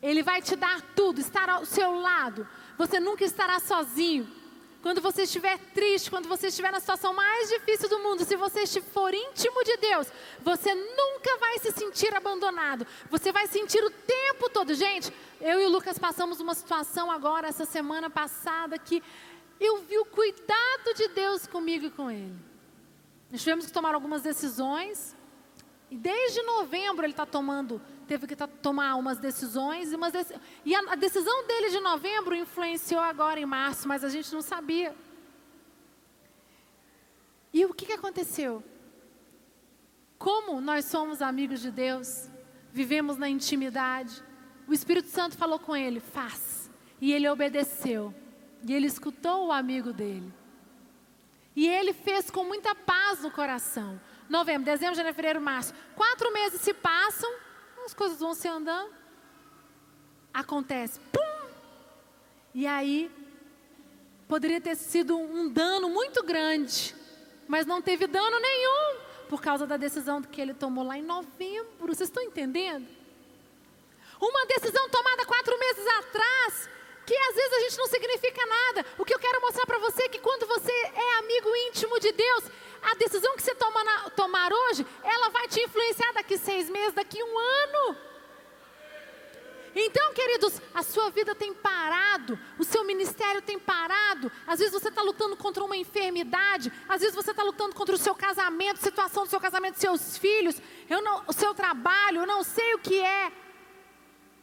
Ele 0.02 0.24
vai 0.24 0.42
te 0.42 0.56
dar 0.56 0.82
tudo, 0.96 1.20
estar 1.20 1.50
ao 1.50 1.66
seu 1.66 1.94
lado. 1.94 2.48
Você 2.78 3.00
nunca 3.00 3.24
estará 3.24 3.60
sozinho. 3.60 4.39
Quando 4.82 5.02
você 5.02 5.24
estiver 5.24 5.58
triste, 5.74 6.10
quando 6.10 6.30
você 6.30 6.48
estiver 6.48 6.72
na 6.72 6.80
situação 6.80 7.14
mais 7.14 7.50
difícil 7.50 7.90
do 7.90 8.00
mundo, 8.00 8.24
se 8.24 8.38
você 8.38 8.66
for 8.82 9.14
íntimo 9.14 9.62
de 9.64 9.76
Deus, 9.78 10.08
você 10.40 10.74
nunca 10.74 11.38
vai 11.38 11.60
se 11.60 11.72
sentir 11.72 12.16
abandonado. 12.16 12.88
Você 13.10 13.32
vai 13.32 13.46
sentir 13.48 13.84
o 13.84 13.92
tempo 13.92 14.50
todo. 14.50 14.74
Gente, 14.74 15.14
eu 15.42 15.62
e 15.62 15.66
o 15.66 15.70
Lucas 15.70 16.00
passamos 16.00 16.40
uma 16.40 16.54
situação 16.54 17.12
agora, 17.12 17.50
essa 17.50 17.66
semana 17.66 18.10
passada, 18.10 18.80
que 18.80 19.04
eu 19.60 19.80
vi 19.80 19.98
o 19.98 20.06
cuidado 20.06 20.94
de 20.96 21.10
Deus 21.10 21.46
comigo 21.46 21.88
e 21.88 21.92
com 21.92 22.10
ele. 22.10 22.36
Nós 23.30 23.42
tivemos 23.42 23.66
que 23.66 23.74
tomar 23.74 23.94
algumas 23.94 24.22
decisões. 24.22 25.16
E 25.92 25.98
desde 25.98 26.42
novembro 26.44 27.06
ele 27.06 27.14
está 27.14 27.26
tomando, 27.26 27.82
teve 28.10 28.26
que 28.26 28.36
tomar 28.36 28.96
umas 28.96 29.20
decisões. 29.20 29.92
E, 29.92 29.96
umas 29.96 30.12
dec... 30.12 30.28
e 30.66 30.76
a, 30.76 30.80
a 30.94 30.96
decisão 30.96 31.46
dele 31.46 31.70
de 31.70 31.80
novembro 31.80 32.36
influenciou 32.36 33.02
agora 33.02 33.40
em 33.40 33.46
março, 33.46 33.88
mas 33.88 34.04
a 34.04 34.10
gente 34.10 34.34
não 34.34 34.42
sabia. 34.42 34.96
E 37.54 37.64
o 37.66 37.74
que, 37.74 37.86
que 37.86 37.94
aconteceu? 37.94 38.64
Como 40.18 40.60
nós 40.60 40.86
somos 40.86 41.22
amigos 41.22 41.62
de 41.62 41.72
Deus, 41.72 42.28
vivemos 42.72 43.18
na 43.18 43.30
intimidade, 43.30 44.24
o 44.68 44.74
Espírito 44.74 45.10
Santo 45.10 45.38
falou 45.38 45.60
com 45.60 45.76
ele: 45.76 46.00
faz. 46.00 46.70
E 47.00 47.14
ele 47.14 47.30
obedeceu. 47.30 48.14
E 48.68 48.74
ele 48.74 48.88
escutou 48.88 49.48
o 49.48 49.52
amigo 49.52 49.94
dele. 49.94 50.34
E 51.56 51.68
ele 51.68 51.94
fez 51.94 52.30
com 52.30 52.44
muita 52.44 52.74
paz 52.74 53.22
no 53.22 53.32
coração 53.32 54.00
novembro, 54.30 54.64
dezembro, 54.64 54.96
janeiro, 54.96 55.16
fevereiro, 55.16 55.42
março. 55.42 55.74
Quatro 55.96 56.32
meses 56.32 56.62
se 56.62 56.74
passam, 56.74 57.30
as 57.90 57.94
coisas 57.96 58.20
vão 58.20 58.36
se 58.36 58.48
andando. 58.48 58.94
Acontece, 60.32 61.00
pum! 61.12 61.50
E 62.54 62.68
aí, 62.68 63.10
poderia 64.28 64.62
ter 64.62 64.76
sido 64.76 65.18
um 65.18 65.50
dano 65.50 65.90
muito 65.90 66.22
grande, 66.22 66.96
mas 67.48 67.66
não 67.66 67.82
teve 67.82 68.06
dano 68.06 68.40
nenhum, 68.40 69.00
por 69.28 69.42
causa 69.42 69.66
da 69.66 69.76
decisão 69.76 70.22
que 70.22 70.40
ele 70.40 70.54
tomou 70.54 70.86
lá 70.86 71.00
em 71.00 71.02
novembro. 71.02 71.88
Vocês 71.88 72.10
estão 72.10 72.22
entendendo? 72.22 72.88
Uma 74.22 74.46
decisão 74.46 74.88
tomada 74.90 75.26
quatro 75.26 75.58
meses 75.58 75.88
atrás, 75.88 76.70
que 77.10 77.18
às 77.18 77.36
vezes 77.36 77.54
a 77.54 77.60
gente 77.62 77.78
não 77.80 77.88
significa 77.88 78.46
nada. 78.46 78.86
O 78.96 79.04
que 79.04 79.16
eu 79.16 79.18
quero 79.18 79.42
mostrar 79.42 79.66
para 79.66 79.80
você 79.80 80.04
é 80.04 80.10
que 80.10 80.20
quando 80.20 80.46
você 80.46 80.72
é 80.72 81.18
amigo 81.18 81.50
íntimo 81.68 82.00
de 82.00 82.12
Deus, 82.12 82.44
a 82.84 82.94
decisão 82.94 83.36
que 83.36 83.42
você 83.42 83.56
toma 83.56 83.84
na, 83.84 84.12
tomar 84.12 84.54
hoje, 84.54 84.86
ela 85.04 85.30
vai 85.30 85.48
te 85.48 85.60
influenciar 85.60 86.12
daqui 86.14 86.38
seis 86.38 86.70
meses, 86.70 86.94
daqui 86.94 87.18
um 87.24 87.40
ano. 87.40 87.98
Então, 89.76 90.14
queridos, 90.14 90.62
a 90.72 90.84
sua 90.84 91.10
vida 91.10 91.34
tem 91.34 91.52
parado, 91.52 92.38
o 92.60 92.64
seu 92.64 92.84
ministério 92.84 93.42
tem 93.42 93.58
parado. 93.58 94.32
Às 94.46 94.60
vezes 94.60 94.72
você 94.72 94.90
está 94.90 95.02
lutando 95.02 95.36
contra 95.36 95.64
uma 95.64 95.78
enfermidade, 95.78 96.72
às 96.88 97.02
vezes 97.02 97.16
você 97.16 97.32
está 97.32 97.42
lutando 97.42 97.74
contra 97.74 97.96
o 97.96 97.98
seu 97.98 98.14
casamento, 98.14 98.78
situação 98.78 99.24
do 99.24 99.30
seu 99.32 99.40
casamento, 99.40 99.80
seus 99.80 100.16
filhos, 100.16 100.62
eu 100.88 101.02
não, 101.02 101.24
o 101.26 101.34
seu 101.34 101.56
trabalho, 101.56 102.22
eu 102.22 102.28
não 102.28 102.44
sei 102.44 102.76
o 102.76 102.80
que 102.80 103.02
é. 103.02 103.32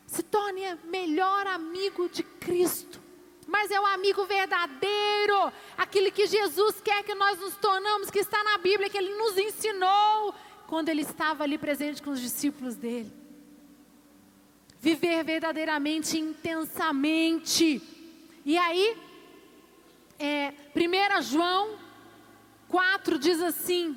Se 0.06 0.22
torne 0.22 0.62
melhor 0.84 1.46
amigo 1.46 2.08
de 2.08 2.22
Cristo 2.22 3.06
mas 3.46 3.70
é 3.70 3.80
o 3.80 3.86
amigo 3.86 4.26
verdadeiro, 4.26 5.52
aquele 5.78 6.10
que 6.10 6.26
Jesus 6.26 6.80
quer 6.80 7.04
que 7.04 7.14
nós 7.14 7.38
nos 7.38 7.56
tornamos, 7.56 8.10
que 8.10 8.18
está 8.18 8.42
na 8.42 8.58
Bíblia, 8.58 8.90
que 8.90 8.98
ele 8.98 9.14
nos 9.16 9.38
ensinou 9.38 10.34
quando 10.66 10.88
ele 10.88 11.02
estava 11.02 11.44
ali 11.44 11.56
presente 11.56 12.02
com 12.02 12.10
os 12.10 12.20
discípulos 12.20 12.74
dele. 12.74 13.12
Viver 14.80 15.24
verdadeiramente, 15.24 16.18
intensamente. 16.18 17.80
E 18.44 18.58
aí, 18.58 18.96
é, 20.18 20.52
1 20.74 21.22
João 21.22 21.78
4 22.68 23.18
diz 23.18 23.40
assim: 23.40 23.96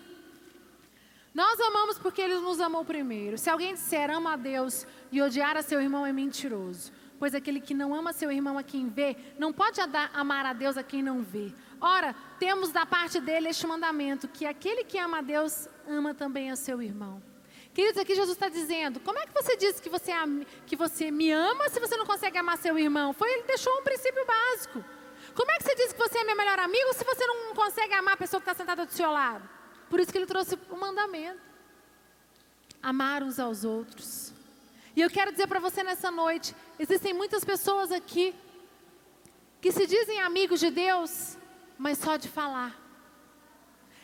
Nós 1.39 1.57
amamos 1.61 1.97
porque 1.97 2.21
ele 2.21 2.35
nos 2.35 2.59
amou 2.59 2.83
primeiro. 2.83 3.37
Se 3.37 3.49
alguém 3.49 3.73
disser 3.73 4.11
ama 4.11 4.33
a 4.33 4.35
Deus 4.35 4.85
e 5.09 5.21
odiar 5.21 5.55
a 5.55 5.61
seu 5.61 5.79
irmão, 5.81 6.05
é 6.05 6.11
mentiroso 6.11 6.91
pois 7.17 7.35
aquele 7.35 7.59
que 7.59 7.73
não 7.73 7.93
ama 7.93 8.13
seu 8.13 8.31
irmão 8.31 8.57
a 8.57 8.63
quem 8.63 8.87
vê, 8.87 9.13
não 9.37 9.51
pode 9.51 9.81
amar 10.13 10.45
a 10.45 10.53
Deus 10.53 10.77
a 10.77 10.83
quem 10.83 11.03
não 11.03 11.21
vê. 11.21 11.53
Ora, 11.81 12.15
temos 12.39 12.71
da 12.71 12.85
parte 12.85 13.19
dele 13.19 13.49
este 13.49 13.67
mandamento: 13.67 14.25
que 14.27 14.45
aquele 14.45 14.85
que 14.85 14.97
ama 14.97 15.17
a 15.17 15.21
Deus 15.21 15.67
ama 15.85 16.13
também 16.13 16.49
a 16.49 16.55
seu 16.55 16.81
irmão. 16.81 17.21
Queridos, 17.73 17.99
aqui 18.01 18.15
Jesus 18.15 18.37
está 18.37 18.47
dizendo: 18.47 19.01
como 19.01 19.19
é 19.19 19.25
que 19.25 19.33
você 19.33 19.57
diz 19.57 19.81
que 19.81 19.89
você, 19.89 20.13
que 20.65 20.77
você 20.77 21.11
me 21.11 21.29
ama 21.31 21.67
se 21.67 21.79
você 21.79 21.97
não 21.97 22.05
consegue 22.05 22.37
amar 22.37 22.57
seu 22.57 22.79
irmão? 22.79 23.11
Foi, 23.13 23.29
ele 23.29 23.43
deixou 23.43 23.73
um 23.79 23.83
princípio 23.83 24.25
básico. 24.25 24.83
Como 25.35 25.51
é 25.51 25.57
que 25.57 25.63
você 25.63 25.75
diz 25.75 25.93
que 25.93 25.99
você 25.99 26.19
é 26.19 26.23
meu 26.23 26.37
melhor 26.37 26.59
amigo 26.59 26.93
se 26.93 27.03
você 27.03 27.25
não 27.27 27.53
consegue 27.53 27.93
amar 27.93 28.13
a 28.13 28.17
pessoa 28.17 28.39
que 28.41 28.49
está 28.49 28.57
sentada 28.57 28.85
do 28.85 28.93
seu 28.93 29.11
lado? 29.11 29.58
Por 29.89 29.99
isso 29.99 30.11
que 30.11 30.17
ele 30.17 30.25
trouxe 30.25 30.57
o 30.69 30.75
mandamento: 30.75 31.41
amar 32.81 33.23
uns 33.23 33.39
aos 33.39 33.63
outros. 33.63 34.33
E 34.95 35.01
eu 35.01 35.09
quero 35.09 35.31
dizer 35.31 35.47
para 35.47 35.59
você 35.59 35.83
nessa 35.83 36.11
noite: 36.11 36.55
existem 36.77 37.13
muitas 37.13 37.43
pessoas 37.43 37.91
aqui 37.91 38.35
que 39.61 39.71
se 39.71 39.85
dizem 39.85 40.21
amigos 40.21 40.59
de 40.59 40.69
Deus, 40.69 41.37
mas 41.77 41.97
só 41.97 42.17
de 42.17 42.29
falar. 42.29 42.77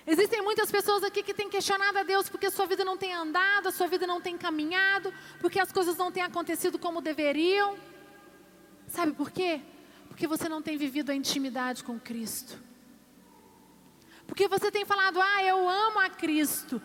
Existem 0.07 0.41
muitas 0.41 0.71
pessoas 0.71 1.03
aqui 1.03 1.23
que 1.23 1.33
têm 1.33 1.49
questionado 1.49 1.97
a 1.97 2.03
Deus 2.03 2.29
porque 2.29 2.45
a 2.45 2.51
sua 2.51 2.67
vida 2.67 2.85
não 2.85 2.95
tem 2.95 3.11
andado, 3.13 3.67
a 3.67 3.71
sua 3.71 3.87
vida 3.87 4.05
não 4.05 4.21
tem 4.21 4.37
caminhado, 4.37 5.11
porque 5.39 5.59
as 5.59 5.71
coisas 5.71 5.97
não 5.97 6.11
têm 6.11 6.21
acontecido 6.21 6.77
como 6.77 7.01
deveriam. 7.01 7.75
Sabe 8.87 9.13
por 9.13 9.31
quê? 9.31 9.61
Porque 10.07 10.27
você 10.27 10.47
não 10.47 10.61
tem 10.61 10.77
vivido 10.77 11.11
a 11.11 11.15
intimidade 11.15 11.83
com 11.83 11.99
Cristo. 11.99 12.57
Porque 14.27 14.47
você 14.47 14.71
tem 14.71 14.85
falado, 14.85 15.21
ah, 15.21 15.43
eu 15.43 15.67
amo 15.69 15.99
a 15.99 16.09
Cristo. 16.09 16.81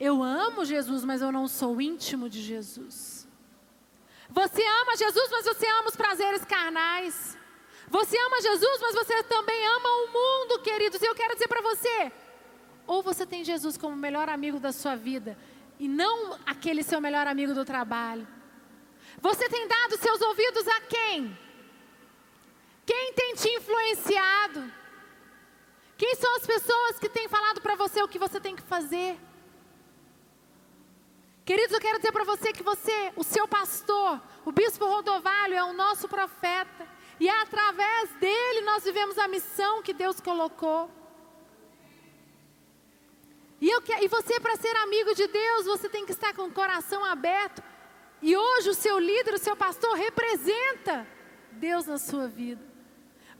Eu 0.00 0.22
amo 0.22 0.64
Jesus, 0.64 1.04
mas 1.04 1.20
eu 1.20 1.32
não 1.32 1.48
sou 1.48 1.80
íntimo 1.80 2.28
de 2.28 2.40
Jesus. 2.40 3.28
Você 4.30 4.62
ama 4.62 4.96
Jesus, 4.96 5.30
mas 5.30 5.44
você 5.44 5.66
ama 5.66 5.88
os 5.88 5.96
prazeres 5.96 6.44
carnais. 6.44 7.36
Você 7.88 8.16
ama 8.18 8.40
Jesus, 8.40 8.80
mas 8.80 8.94
você 8.94 9.22
também 9.24 9.66
ama 9.66 9.88
o 9.88 10.06
mundo, 10.12 10.62
queridos. 10.62 11.00
E 11.00 11.06
eu 11.06 11.14
quero 11.14 11.34
dizer 11.34 11.48
para 11.48 11.62
você: 11.62 12.12
ou 12.86 13.02
você 13.02 13.26
tem 13.26 13.44
Jesus 13.44 13.76
como 13.76 13.94
o 13.94 13.98
melhor 13.98 14.28
amigo 14.28 14.60
da 14.60 14.72
sua 14.72 14.94
vida, 14.94 15.36
e 15.78 15.88
não 15.88 16.38
aquele 16.46 16.82
seu 16.82 17.00
melhor 17.00 17.26
amigo 17.26 17.54
do 17.54 17.64
trabalho. 17.64 18.26
Você 19.20 19.48
tem 19.48 19.66
dado 19.66 19.96
seus 19.98 20.20
ouvidos 20.20 20.66
a 20.68 20.80
quem? 20.82 21.38
Quem 22.86 23.12
tem 23.14 23.34
te 23.34 23.48
influenciado? 23.48 24.72
Quem 25.98 26.14
são 26.14 26.36
as 26.36 26.46
pessoas 26.46 26.98
que 27.00 27.08
têm 27.08 27.28
falado 27.28 27.60
para 27.60 27.74
você 27.74 28.00
o 28.00 28.08
que 28.08 28.20
você 28.20 28.38
tem 28.40 28.54
que 28.54 28.62
fazer? 28.62 29.18
Queridos, 31.44 31.72
eu 31.72 31.80
quero 31.80 31.98
dizer 31.98 32.12
para 32.12 32.24
você 32.24 32.52
que 32.52 32.62
você, 32.62 33.12
o 33.16 33.24
seu 33.24 33.48
pastor, 33.48 34.22
o 34.44 34.52
bispo 34.52 34.86
Rodovalho, 34.86 35.54
é 35.54 35.64
o 35.64 35.72
nosso 35.72 36.06
profeta. 36.06 36.86
E 37.18 37.28
é 37.28 37.40
através 37.40 38.10
dele 38.20 38.60
nós 38.60 38.84
vivemos 38.84 39.18
a 39.18 39.26
missão 39.26 39.82
que 39.82 39.92
Deus 39.92 40.20
colocou. 40.20 40.88
E, 43.60 43.68
eu, 43.68 43.82
e 44.00 44.06
você, 44.06 44.38
para 44.38 44.54
ser 44.56 44.76
amigo 44.76 45.12
de 45.16 45.26
Deus, 45.26 45.66
você 45.66 45.88
tem 45.88 46.06
que 46.06 46.12
estar 46.12 46.32
com 46.32 46.42
o 46.42 46.52
coração 46.52 47.04
aberto. 47.04 47.60
E 48.22 48.36
hoje 48.36 48.70
o 48.70 48.74
seu 48.74 49.00
líder, 49.00 49.34
o 49.34 49.38
seu 49.38 49.56
pastor, 49.56 49.96
representa 49.96 51.04
Deus 51.50 51.86
na 51.86 51.98
sua 51.98 52.28
vida. 52.28 52.77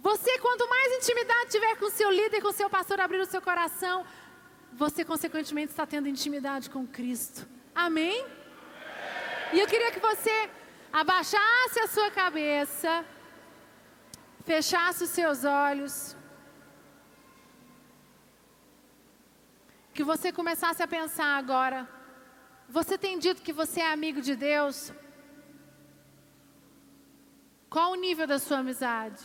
Você, 0.01 0.39
quanto 0.39 0.69
mais 0.69 0.93
intimidade 0.93 1.51
tiver 1.51 1.77
com 1.77 1.91
seu 1.91 2.11
líder, 2.11 2.41
com 2.41 2.53
seu 2.53 2.71
pastor, 2.71 3.01
abrir 3.01 3.21
o 3.21 3.27
seu 3.27 3.43
coração, 3.43 4.07
você, 4.73 5.05
consequentemente, 5.05 5.71
está 5.73 5.85
tendo 5.87 6.09
intimidade 6.09 6.71
com 6.71 6.87
Cristo. 6.87 7.49
Amém? 7.75 8.25
E 9.53 9.59
eu 9.59 9.67
queria 9.67 9.91
que 9.91 9.99
você 9.99 10.51
abaixasse 10.93 11.81
a 11.81 11.89
sua 11.89 12.11
cabeça, 12.11 13.05
fechasse 14.45 15.05
os 15.05 15.11
seus 15.11 15.45
olhos, 15.45 16.17
que 19.93 20.05
você 20.05 20.31
começasse 20.33 20.81
a 20.83 20.87
pensar 20.87 21.37
agora. 21.37 21.89
Você 22.69 22.97
tem 22.97 23.19
dito 23.19 23.43
que 23.43 23.53
você 23.53 23.81
é 23.81 23.91
amigo 23.93 24.21
de 24.21 24.37
Deus? 24.37 24.93
Qual 27.69 27.93
o 27.93 27.97
nível 27.97 28.27
da 28.27 28.39
sua 28.39 28.59
amizade? 28.59 29.23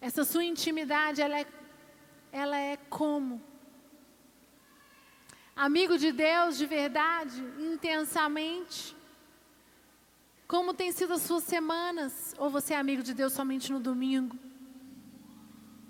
Essa 0.00 0.24
sua 0.24 0.44
intimidade, 0.44 1.20
ela 1.20 1.40
é, 1.40 1.46
ela 2.32 2.58
é 2.58 2.76
como? 2.88 3.42
amigo 5.58 5.98
de 5.98 6.12
Deus 6.12 6.56
de 6.56 6.66
verdade, 6.66 7.36
intensamente? 7.58 8.96
Como 10.46 10.72
tem 10.72 10.92
sido 10.92 11.14
as 11.14 11.22
suas 11.22 11.42
semanas? 11.42 12.32
Ou 12.38 12.48
você 12.48 12.74
é 12.74 12.76
amigo 12.78 13.02
de 13.02 13.12
Deus 13.12 13.32
somente 13.32 13.72
no 13.72 13.80
domingo? 13.80 14.38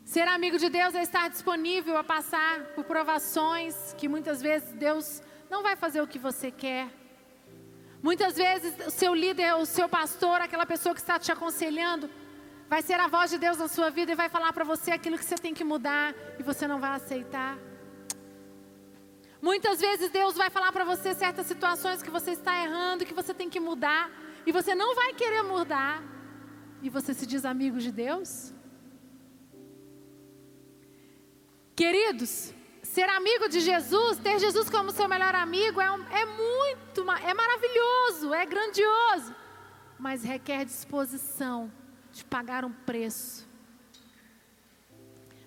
Ser 0.07 0.27
amigo 0.27 0.59
de 0.59 0.71
Deus 0.71 0.94
é 0.94 1.03
estar 1.03 1.29
disponível 1.29 1.99
a 1.99 2.03
passar 2.03 2.55
por 2.75 2.85
provações 2.85 3.94
que 3.99 4.09
muitas 4.09 4.40
vezes 4.40 4.73
Deus 4.73 5.23
não 5.51 5.62
vai 5.62 5.77
fazer 5.77 6.01
o 6.01 6.07
que 6.07 6.18
você 6.18 6.51
quer. 6.51 6.88
Muitas 8.03 8.37
vezes 8.37 8.75
o 8.87 8.90
seu 8.90 9.14
líder, 9.14 9.55
o 9.55 9.66
seu 9.66 9.87
pastor, 9.87 10.40
aquela 10.40 10.64
pessoa 10.64 10.94
que 10.94 11.01
está 11.01 11.18
te 11.18 11.31
aconselhando, 11.31 12.09
vai 12.68 12.83
ser 12.83 13.00
a 13.00 13.09
voz 13.09 13.31
de 13.31 13.38
Deus 13.38 13.57
na 13.59 13.66
sua 13.66 13.90
vida 13.90 14.12
e 14.12 14.14
vai 14.14 14.28
falar 14.28 14.52
para 14.52 14.64
você 14.64 14.90
aquilo 14.90 15.18
que 15.18 15.24
você 15.24 15.37
tem 15.37 15.54
que 15.54 15.64
mudar 15.64 16.14
e 16.38 16.42
você 16.42 16.68
não 16.68 16.78
vai 16.78 16.90
aceitar. 16.90 17.59
Muitas 19.40 19.81
vezes 19.81 20.11
Deus 20.11 20.37
vai 20.37 20.50
falar 20.50 20.70
para 20.72 20.85
você 20.85 21.14
certas 21.14 21.46
situações 21.46 22.02
que 22.02 22.11
você 22.11 22.33
está 22.33 22.62
errando, 22.62 23.07
que 23.07 23.14
você 23.14 23.33
tem 23.33 23.48
que 23.48 23.61
mudar, 23.61 24.11
e 24.44 24.52
você 24.52 24.74
não 24.74 24.94
vai 24.94 25.14
querer 25.14 25.42
mudar, 25.42 26.02
e 26.83 26.90
você 26.90 27.14
se 27.14 27.24
diz 27.24 27.44
amigo 27.44 27.78
de 27.78 27.92
Deus? 27.92 28.52
Queridos, 31.76 32.52
ser 32.83 33.09
amigo 33.09 33.48
de 33.48 33.61
Jesus, 33.61 34.18
ter 34.18 34.40
Jesus 34.40 34.68
como 34.68 34.90
seu 34.90 35.09
melhor 35.09 35.35
amigo 35.37 35.81
é, 35.81 35.90
um, 35.90 36.04
é 36.09 36.24
muito, 36.26 37.09
é 37.24 37.33
maravilhoso, 37.33 38.35
é 38.35 38.44
grandioso, 38.44 39.35
mas 39.98 40.24
requer 40.24 40.64
disposição 40.64 41.70
de 42.18 42.24
pagar 42.24 42.64
um 42.64 42.72
preço, 42.72 43.46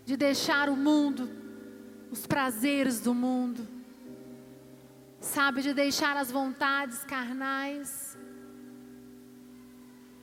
de 0.05 0.15
deixar 0.15 0.69
o 0.69 0.75
mundo, 0.75 1.29
os 2.10 2.25
prazeres 2.25 2.99
do 2.99 3.13
mundo 3.13 3.67
sabe, 5.21 5.62
de 5.62 5.73
deixar 5.73 6.17
as 6.17 6.31
vontades 6.31 7.03
carnais, 7.03 8.17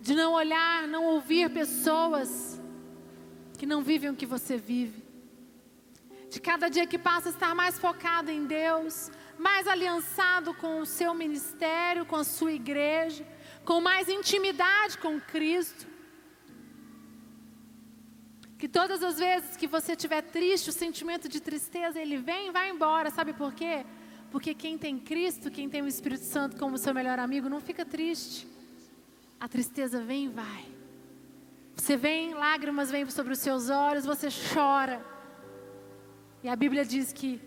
de 0.01 0.15
não 0.15 0.33
olhar, 0.33 0.89
não 0.89 1.05
ouvir 1.05 1.51
pessoas 1.51 2.61
que 3.59 3.67
não 3.67 3.83
vivem 3.83 4.11
o 4.11 4.17
que 4.17 4.27
você 4.27 4.57
vive, 4.57 5.05
de 6.31 6.41
cada 6.41 6.69
dia 6.69 6.87
que 6.87 6.99
passa 6.99 7.29
estar 7.29 7.55
mais 7.55 7.79
focado 7.79 8.31
em 8.31 8.47
Deus, 8.47 9.11
mais 9.39 9.69
aliançado 9.69 10.55
com 10.55 10.81
o 10.81 10.87
seu 10.87 11.15
ministério, 11.15 12.07
com 12.07 12.17
a 12.17 12.25
sua 12.25 12.53
igreja, 12.53 13.27
com 13.67 13.81
mais 13.81 14.09
intimidade 14.09 14.97
com 14.99 15.21
Cristo. 15.21 15.98
Que 18.59 18.69
todas 18.69 19.05
as 19.05 19.19
vezes 19.19 19.57
que 19.57 19.69
você 19.69 19.93
estiver 19.93 20.21
triste, 20.21 20.71
o 20.71 20.73
sentimento 20.73 21.29
de 21.29 21.41
tristeza, 21.41 22.01
ele 22.01 22.17
vem 22.19 22.49
e 22.49 22.51
vai 22.51 22.69
embora. 22.71 23.09
Sabe 23.09 23.33
por 23.33 23.55
quê? 23.55 23.87
Porque 24.33 24.53
quem 24.53 24.77
tem 24.77 24.99
Cristo, 24.99 25.49
quem 25.49 25.69
tem 25.71 25.81
o 25.81 25.87
Espírito 25.87 26.25
Santo 26.25 26.57
como 26.57 26.77
seu 26.77 26.93
melhor 26.93 27.21
amigo, 27.21 27.49
não 27.49 27.61
fica 27.61 27.85
triste. 27.87 28.49
A 29.39 29.47
tristeza 29.47 30.03
vem 30.03 30.25
e 30.25 30.29
vai. 30.29 30.65
Você 31.77 31.97
vem, 31.97 32.35
lágrimas 32.35 32.91
vêm 32.91 33.09
sobre 33.09 33.33
os 33.33 33.39
seus 33.39 33.71
olhos, 33.71 34.05
você 34.05 34.29
chora. 34.53 35.01
E 36.43 36.49
a 36.49 36.57
Bíblia 36.57 36.85
diz 36.85 37.13
que 37.13 37.41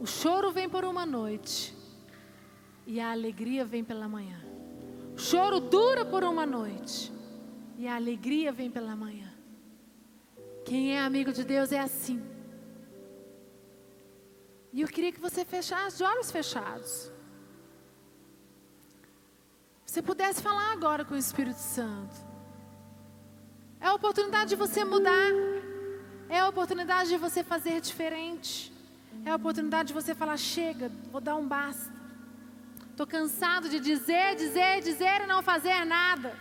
o 0.00 0.06
choro 0.06 0.50
vem 0.50 0.66
por 0.66 0.84
uma 0.84 1.04
noite 1.04 1.76
e 2.86 2.98
a 2.98 3.12
alegria 3.12 3.66
vem 3.66 3.84
pela 3.84 4.08
manhã. 4.08 4.42
O 5.14 5.18
choro 5.18 5.60
dura 5.60 6.06
por 6.06 6.24
uma 6.24 6.46
noite 6.46 7.12
e 7.82 7.88
a 7.88 7.96
alegria 7.96 8.52
vem 8.52 8.70
pela 8.70 8.94
manhã. 8.94 9.28
Quem 10.64 10.96
é 10.96 11.00
amigo 11.00 11.32
de 11.32 11.42
Deus 11.42 11.72
é 11.72 11.80
assim. 11.80 12.22
E 14.72 14.80
eu 14.82 14.86
queria 14.86 15.10
que 15.10 15.18
você 15.18 15.44
fechasse 15.44 15.96
de 15.96 16.04
olhos 16.04 16.30
fechados. 16.30 17.10
Você 19.84 20.00
pudesse 20.00 20.40
falar 20.40 20.70
agora 20.70 21.04
com 21.04 21.14
o 21.14 21.18
Espírito 21.18 21.58
Santo. 21.58 22.14
É 23.80 23.88
a 23.88 23.94
oportunidade 23.94 24.50
de 24.50 24.56
você 24.64 24.84
mudar. 24.84 25.32
É 26.28 26.38
a 26.38 26.48
oportunidade 26.48 27.08
de 27.08 27.16
você 27.16 27.42
fazer 27.42 27.80
diferente. 27.80 28.72
É 29.24 29.30
a 29.32 29.34
oportunidade 29.34 29.88
de 29.88 29.94
você 29.94 30.14
falar: 30.14 30.36
chega, 30.36 30.88
vou 31.10 31.20
dar 31.20 31.34
um 31.34 31.48
basta. 31.48 31.92
Estou 32.92 33.08
cansado 33.08 33.68
de 33.68 33.80
dizer, 33.80 34.36
dizer, 34.36 34.82
dizer 34.82 35.22
e 35.22 35.26
não 35.26 35.42
fazer 35.42 35.84
nada. 35.84 36.32